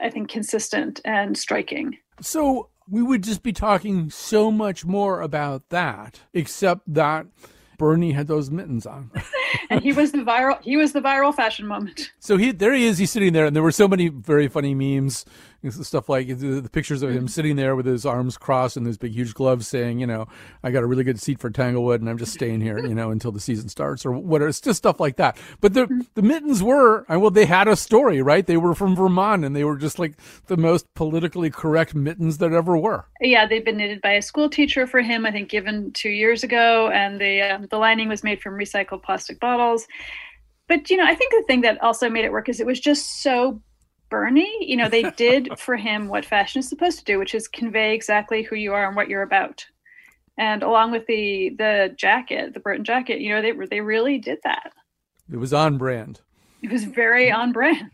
[0.00, 1.98] I think, consistent and striking.
[2.20, 7.26] So we would just be talking so much more about that, except that
[7.82, 9.10] Bernie had those mittens on.
[9.70, 12.12] and he was the viral he was the viral fashion moment.
[12.20, 14.72] So he there he is, he's sitting there and there were so many very funny
[14.72, 15.24] memes
[15.70, 19.12] stuff like the, pictures of him sitting there with his arms crossed and those big
[19.12, 20.26] huge gloves saying, you know,
[20.62, 23.10] I got a really good seat for Tanglewood and I'm just staying here, you know,
[23.10, 24.48] until the season starts or whatever.
[24.48, 25.36] It's just stuff like that.
[25.60, 28.46] But the the mittens were, well, they had a story, right?
[28.46, 30.14] They were from Vermont and they were just like
[30.46, 33.06] the most politically correct mittens that ever were.
[33.20, 36.42] Yeah, they've been knitted by a school teacher for him, I think, given two years
[36.42, 39.86] ago, and the um, the lining was made from recycled plastic bottles.
[40.68, 42.80] But you know, I think the thing that also made it work is it was
[42.80, 43.60] just so
[44.12, 47.48] Bernie, you know, they did for him what fashion is supposed to do, which is
[47.48, 49.66] convey exactly who you are and what you're about.
[50.36, 54.38] And along with the the jacket, the Burton jacket, you know, they they really did
[54.44, 54.72] that.
[55.32, 56.20] It was on brand.
[56.62, 57.90] It was very on brand.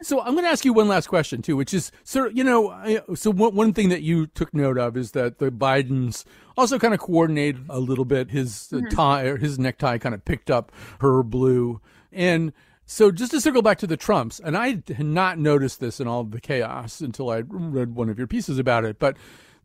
[0.00, 3.02] So I'm going to ask you one last question too, which is, sir, you know,
[3.16, 6.24] so one, one thing that you took note of is that the Bidens
[6.56, 8.86] also kind of coordinated a little bit his mm-hmm.
[8.88, 10.70] tie or his necktie kind of picked up
[11.00, 11.80] her blue
[12.12, 12.52] and
[12.86, 16.08] so just to circle back to the Trumps, and I had not noticed this in
[16.08, 19.16] all the chaos until I read one of your pieces about it, but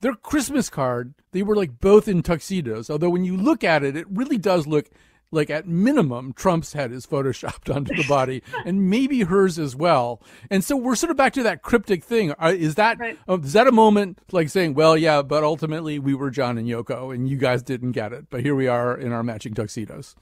[0.01, 2.89] their Christmas card, they were like both in tuxedos.
[2.89, 4.89] Although when you look at it, it really does look
[5.31, 10.21] like at minimum Trump's head is photoshopped onto the body, and maybe hers as well.
[10.49, 12.31] And so we're sort of back to that cryptic thing.
[12.31, 13.17] Uh, is that right.
[13.43, 17.13] is that a moment like saying, well, yeah, but ultimately we were John and Yoko,
[17.13, 20.15] and you guys didn't get it, but here we are in our matching tuxedos.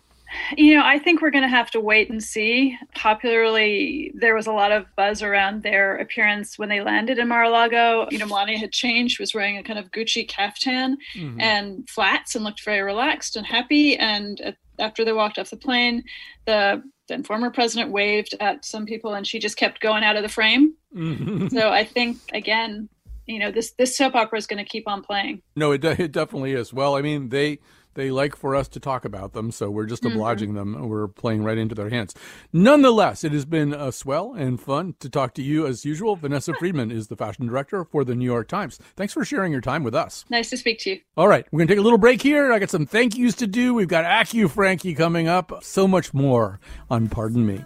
[0.57, 2.78] You know, I think we're going to have to wait and see.
[2.93, 8.07] Popularly, there was a lot of buzz around their appearance when they landed in Mar-a-Lago.
[8.11, 11.39] You know, Melania had changed, was wearing a kind of Gucci caftan mm-hmm.
[11.39, 13.97] and flats and looked very relaxed and happy.
[13.97, 16.03] And after they walked off the plane,
[16.45, 20.23] the then former president waved at some people and she just kept going out of
[20.23, 20.73] the frame.
[20.95, 21.49] Mm-hmm.
[21.49, 22.89] So I think, again,
[23.28, 25.43] you know, this, this soap opera is going to keep on playing.
[25.55, 26.73] No, it, it definitely is.
[26.73, 27.59] Well, I mean, they
[27.96, 30.16] they like for us to talk about them, so we're just mm-hmm.
[30.16, 30.88] obliging them.
[30.88, 32.14] We're playing right into their hands.
[32.54, 36.16] Nonetheless, it has been uh, swell and fun to talk to you as usual.
[36.16, 38.80] Vanessa Friedman is the fashion director for the New York Times.
[38.96, 40.26] Thanks for sharing your time with us.
[40.30, 41.00] Nice to speak to you.
[41.18, 42.52] All right, we're going to take a little break here.
[42.52, 43.74] I got some thank yous to do.
[43.74, 45.64] We've got AccuFrankie coming up.
[45.64, 47.64] So much more on Pardon Me.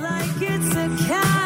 [0.00, 1.43] Like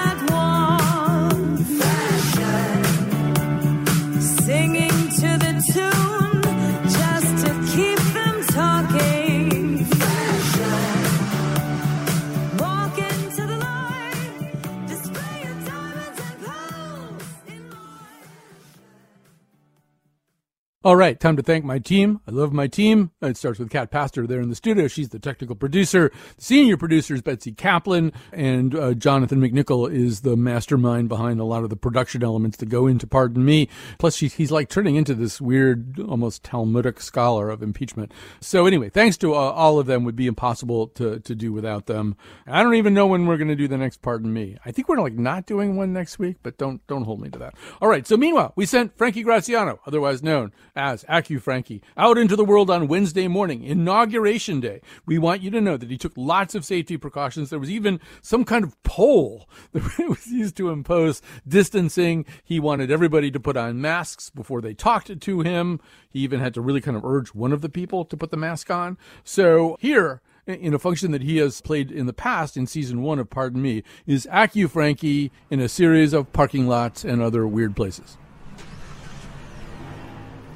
[20.89, 22.23] All right, time to thank my team.
[22.27, 23.11] I love my team.
[23.21, 24.89] It starts with Cat Pastor there in the studio.
[24.89, 26.11] She's the technical producer.
[26.39, 31.45] The senior producer is Betsy Kaplan, and uh, Jonathan McNichol is the mastermind behind a
[31.45, 33.69] lot of the production elements that go into Pardon Me.
[33.99, 38.11] Plus, he's like turning into this weird, almost Talmudic scholar of impeachment.
[38.41, 41.85] So anyway, thanks to uh, all of them would be impossible to, to do without
[41.85, 42.17] them.
[42.47, 44.57] I don't even know when we're going to do the next Pardon Me.
[44.65, 47.39] I think we're like not doing one next week, but don't don't hold me to
[47.41, 47.57] that.
[47.83, 48.07] All right.
[48.07, 52.87] So meanwhile, we sent Frankie Graziano, otherwise known as AccuFrankie out into the world on
[52.87, 54.81] Wednesday morning, Inauguration Day.
[55.05, 57.51] We want you to know that he took lots of safety precautions.
[57.51, 62.25] There was even some kind of pole that was used to impose distancing.
[62.45, 65.81] He wanted everybody to put on masks before they talked to him.
[66.09, 68.37] He even had to really kind of urge one of the people to put the
[68.37, 68.97] mask on.
[69.25, 73.19] So here, in a function that he has played in the past in season one
[73.19, 78.17] of Pardon Me, is AccuFrankie in a series of parking lots and other weird places.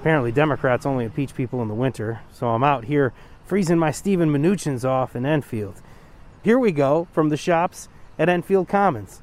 [0.03, 3.13] Apparently, Democrats only impeach people in the winter, so I'm out here
[3.47, 5.81] freezing my Stephen Mnuchin's off in Enfield.
[6.43, 7.89] Here we go from the shops
[8.19, 9.23] at Enfield Commons.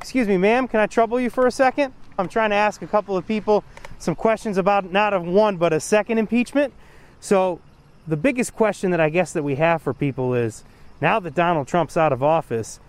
[0.00, 1.92] Excuse me, ma'am, can I trouble you for a second?
[2.18, 3.62] I'm trying to ask a couple of people
[3.98, 6.72] some questions about not of one but a second impeachment.
[7.20, 7.60] So,
[8.06, 10.64] the biggest question that I guess that we have for people is
[10.98, 12.80] now that Donald Trump's out of office,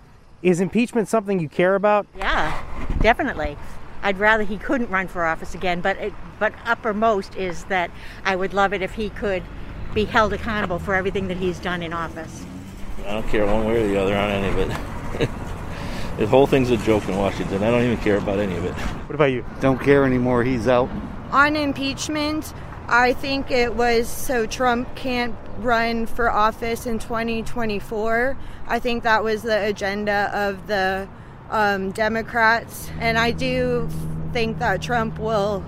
[0.42, 2.08] is impeachment something you care about?
[2.18, 2.64] Yeah,
[3.02, 3.58] definitely.
[4.02, 7.92] I'd rather he couldn't run for office again, but it, but uppermost is that
[8.24, 9.44] I would love it if he could
[9.94, 12.46] be held accountable for everything that he's done in office.
[13.06, 15.30] I don't care one way or the other on any of it.
[16.18, 17.64] the whole thing's a joke in Washington.
[17.64, 18.74] I don't even care about any of it.
[18.74, 19.46] What about you?
[19.62, 20.44] Don't care anymore.
[20.44, 20.90] He's out.
[21.32, 22.54] On impeachment,
[22.88, 28.38] I think it was so Trump can't run for office in 2024.
[28.68, 31.08] I think that was the agenda of the
[31.50, 32.90] um, Democrats.
[33.00, 33.90] And I do
[34.34, 35.64] think that Trump will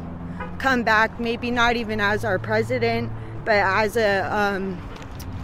[0.59, 3.11] come back, maybe not even as our president,
[3.45, 4.79] but as a um,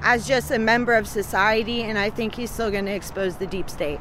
[0.03, 1.83] as just a member of society.
[1.83, 3.99] And I think he's still going to expose the deep state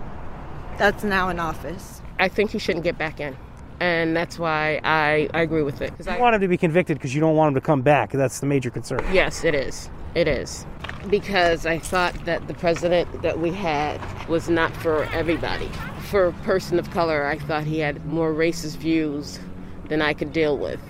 [0.79, 2.03] that's now in office.
[2.19, 3.37] I think he shouldn't get back in.
[3.79, 5.93] And that's why I, I agree with it.
[5.99, 8.11] You I, want him to be convicted because you don't want him to come back.
[8.11, 9.05] That's the major concern.
[9.13, 9.91] Yes, it is.
[10.15, 10.65] It is.
[11.11, 15.69] Because I thought that the president that we had was not for everybody.
[16.11, 19.41] For a person of color, I thought he had more racist views
[19.89, 20.81] than I could deal with.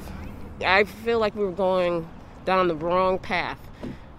[0.64, 2.06] I feel like we were going
[2.44, 3.58] down the wrong path.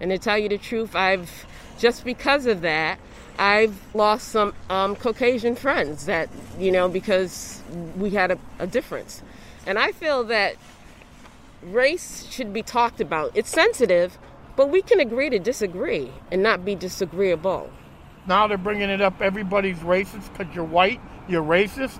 [0.00, 1.46] And to tell you the truth, I've
[1.78, 2.98] just because of that,
[3.38, 6.28] I've lost some um, Caucasian friends that,
[6.58, 7.62] you know, because
[7.96, 9.22] we had a, a difference.
[9.66, 10.56] And I feel that
[11.62, 13.30] race should be talked about.
[13.34, 14.18] It's sensitive,
[14.56, 17.70] but we can agree to disagree and not be disagreeable.
[18.28, 21.98] Now they're bringing it up everybody's racist because you're white, you're racist.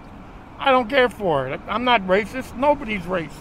[0.58, 1.60] I don't care for it.
[1.66, 2.54] I'm not racist.
[2.54, 3.32] Nobody's racist.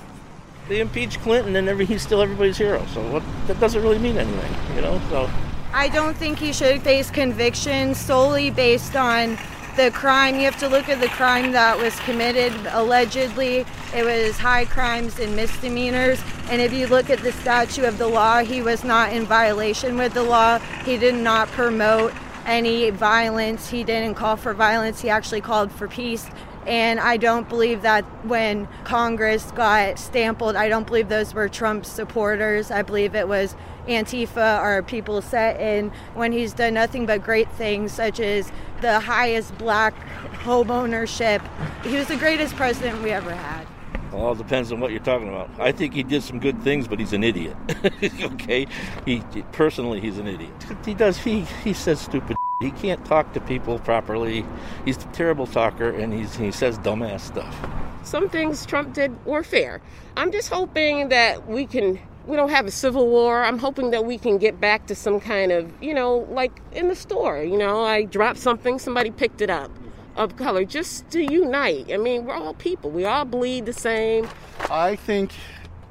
[0.69, 2.85] They impeach Clinton and every, he's still everybody's hero.
[2.93, 5.01] So what, that doesn't really mean anything, you know?
[5.09, 5.29] So
[5.73, 9.37] I don't think he should face conviction solely based on
[9.75, 10.35] the crime.
[10.35, 12.53] You have to look at the crime that was committed.
[12.71, 16.21] Allegedly, it was high crimes and misdemeanors.
[16.49, 19.97] And if you look at the statute of the law, he was not in violation
[19.97, 20.59] with the law.
[20.85, 22.13] He did not promote
[22.47, 23.69] any violence.
[23.69, 25.01] He didn't call for violence.
[25.01, 26.27] He actually called for peace.
[26.65, 31.85] And I don't believe that when Congress got stamped, I don't believe those were Trump
[31.85, 32.71] supporters.
[32.71, 33.55] I believe it was
[33.87, 38.99] Antifa or people set in when he's done nothing but great things, such as the
[38.99, 39.93] highest black
[40.39, 41.41] home ownership.
[41.83, 43.65] He was the greatest president we ever had.
[44.11, 45.49] Well, all depends on what you're talking about.
[45.59, 47.57] I think he did some good things, but he's an idiot.
[48.21, 48.65] okay,
[49.05, 50.51] he personally he's an idiot.
[50.85, 52.37] He does he he says stupid.
[52.61, 54.43] He can't talk to people properly.
[54.83, 57.55] He's a terrible talker, and he's, he says dumbass stuff.
[58.01, 59.79] Some things Trump did were fair.
[60.15, 63.43] I'm just hoping that we can we don't have a civil war.
[63.43, 66.89] I'm hoping that we can get back to some kind of, you know, like in
[66.89, 69.71] the store, you know, I dropped something, somebody picked it up
[70.17, 71.91] of color just to unite.
[71.91, 72.89] I mean, we're all people.
[72.89, 74.27] We all bleed the same.
[74.69, 75.31] I think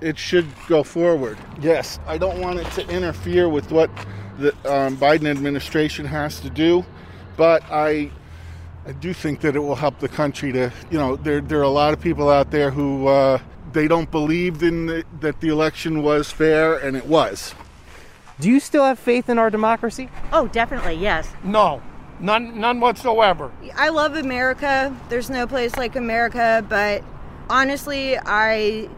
[0.00, 1.38] it should go forward.
[1.60, 3.90] Yes, I don't want it to interfere with what
[4.38, 6.84] the um, Biden administration has to do,
[7.36, 8.10] but I
[8.86, 11.62] I do think that it will help the country to, you know, there there are
[11.62, 13.38] a lot of people out there who uh,
[13.72, 17.54] they don't believe in the, that the election was fair, and it was.
[18.38, 20.10] Do you still have faith in our democracy?
[20.32, 21.32] Oh, definitely, yes.
[21.42, 21.82] No,
[22.20, 23.50] none, none whatsoever.
[23.74, 24.96] I love America.
[25.08, 27.02] There's no place like America, but
[27.48, 28.88] honestly, I,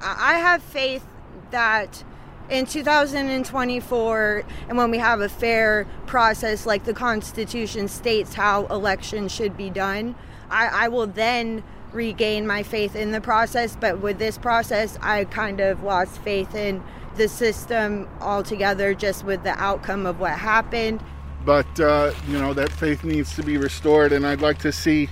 [0.00, 1.06] I have faith
[1.50, 2.04] that
[2.50, 9.32] in 2024 and when we have a fair process like the constitution states how elections
[9.32, 10.14] should be done
[10.52, 11.62] I, I will then
[11.92, 13.76] regain my faith in the process.
[13.78, 16.82] But with this process, I kind of lost faith in
[17.16, 21.02] the system altogether, just with the outcome of what happened.
[21.44, 24.12] But, uh, you know, that faith needs to be restored.
[24.12, 25.08] And I'd like to see,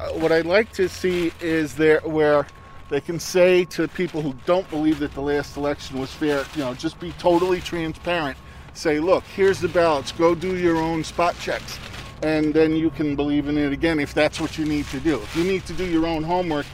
[0.00, 2.46] uh, what I'd like to see is there where
[2.88, 6.60] they can say to people who don't believe that the last election was fair, you
[6.60, 8.36] know, just be totally transparent.
[8.74, 10.12] Say, look, here's the ballots.
[10.12, 11.78] Go do your own spot checks
[12.22, 15.16] and then you can believe in it again if that's what you need to do.
[15.16, 16.66] If you need to do your own homework,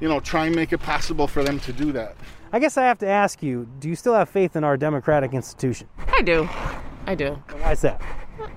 [0.00, 2.16] you know, try and make it possible for them to do that.
[2.52, 5.32] I guess I have to ask you, do you still have faith in our democratic
[5.32, 5.88] institution?
[6.08, 6.48] I do.
[7.06, 7.42] I do.
[7.60, 8.02] Why is that?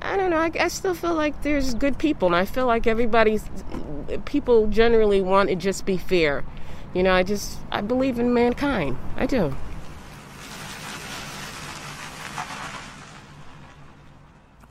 [0.02, 0.38] I don't know.
[0.38, 3.44] I, I, still feel like there's good people, and I feel like everybody's
[4.26, 6.44] people generally want to just be fair.
[6.94, 8.98] You know, I just I believe in mankind.
[9.18, 9.56] I do.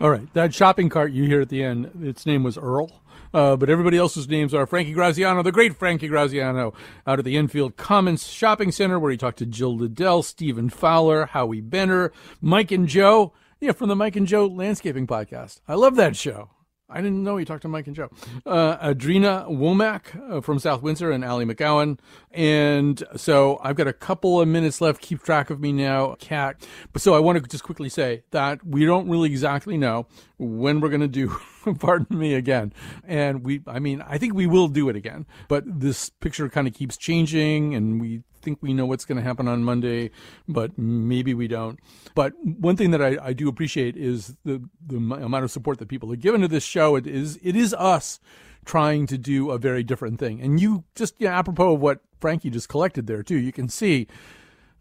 [0.01, 2.91] All right, that shopping cart you hear at the end, its name was Earl.
[3.33, 6.73] Uh, but everybody else's names are Frankie Graziano, the great Frankie Graziano,
[7.05, 11.27] out at the Enfield Commons Shopping Center, where he talked to Jill Liddell, Stephen Fowler,
[11.27, 13.33] Howie Benner, Mike and Joe.
[13.65, 15.62] Yeah, from the Mike and Joe Landscaping Podcast.
[15.67, 16.51] I love that show.
[16.87, 18.11] I didn't know he talked to Mike and Joe.
[18.45, 21.99] Uh, Adrena Womack uh, from South Windsor and Allie McGowan.
[22.31, 25.01] And so I've got a couple of minutes left.
[25.01, 26.69] Keep track of me now, Cat.
[26.93, 30.09] But so I want to just quickly say that we don't really exactly know
[30.39, 31.37] when we're going to do
[31.78, 32.72] pardon me again.
[33.05, 36.66] And we, I mean, I think we will do it again, but this picture kind
[36.66, 40.11] of keeps changing and we think we know what's going to happen on Monday,
[40.47, 41.80] but maybe we don't.
[42.14, 45.89] But one thing that I, I do appreciate is the, the amount of support that
[45.89, 46.95] people have given to this show.
[46.97, 48.20] It is, it is us
[48.64, 50.41] trying to do a very different thing.
[50.41, 54.07] And you just, apropos of what Frankie just collected there too, you can see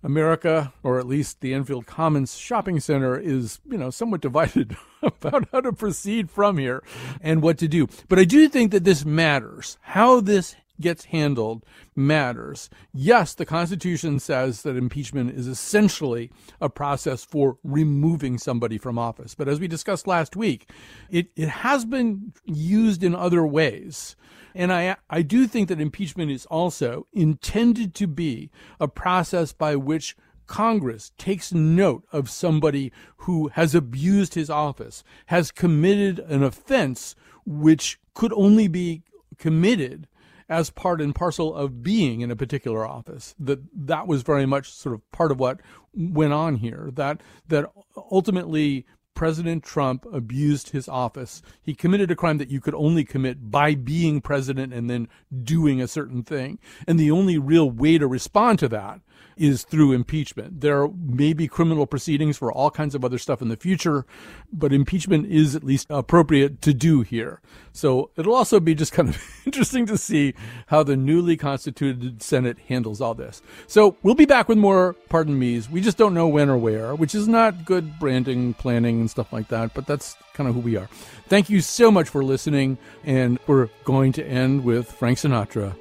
[0.04, 5.48] America, or at least the Enfield Commons Shopping Center, is, you know, somewhat divided about
[5.52, 6.84] how to proceed from here
[7.22, 7.88] and what to do.
[8.10, 9.78] But I do think that this matters.
[9.82, 11.66] How this gets handled
[11.96, 12.70] matters.
[12.94, 19.36] Yes, the Constitution says that impeachment is essentially a process for removing somebody from office.
[19.36, 20.70] But as we discussed last week,
[21.10, 24.16] it, it has been used in other ways.
[24.56, 29.76] And I, I do think that impeachment is also intended to be a process by
[29.76, 30.16] which
[30.48, 37.16] Congress takes note of somebody who has abused his office, has committed an offense
[37.46, 39.04] which could only be
[39.38, 40.08] committed
[40.50, 43.36] as part and parcel of being in a particular office.
[43.40, 45.60] That that was very much sort of part of what
[45.94, 46.90] went on here.
[46.94, 47.70] That that
[48.12, 48.86] ultimately
[49.16, 51.42] President Trump abused his office.
[51.62, 55.08] He committed a crime that you could only commit by being president and then
[55.44, 56.60] doing a certain thing.
[56.88, 59.02] And the only real way to respond to that
[59.36, 60.62] is through impeachment.
[60.62, 64.06] There may be criminal proceedings for all kinds of other stuff in the future,
[64.52, 67.42] but impeachment is at least appropriate to do here.
[67.72, 70.34] So it'll also be just kind of interesting to see
[70.68, 73.42] how the newly constituted Senate handles all this.
[73.68, 75.70] So we'll be back with more pardon me's.
[75.70, 79.34] We just don't know when or where, which is not good branding, planning, and stuff
[79.34, 80.88] like that, but that's kind of who we are.
[81.28, 85.76] Thank you so much for listening, and we're going to end with Frank Sinatra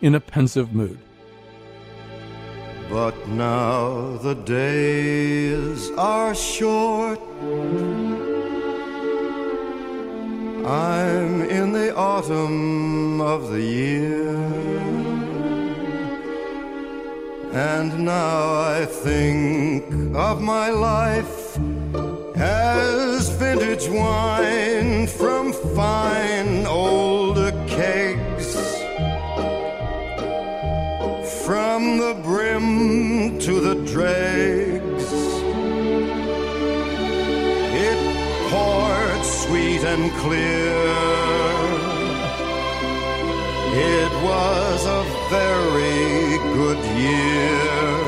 [0.00, 0.98] in a pensive mood.
[2.90, 7.20] But now the days are short.
[10.64, 14.36] I'm in the autumn of the year.
[17.52, 19.84] And now I think
[20.14, 21.58] of my life
[22.36, 27.36] as vintage wine from fine old
[27.66, 28.07] kegs.
[31.48, 35.10] From the brim to the dregs,
[37.72, 40.76] it poured sweet and clear.
[43.72, 48.07] It was a very good year.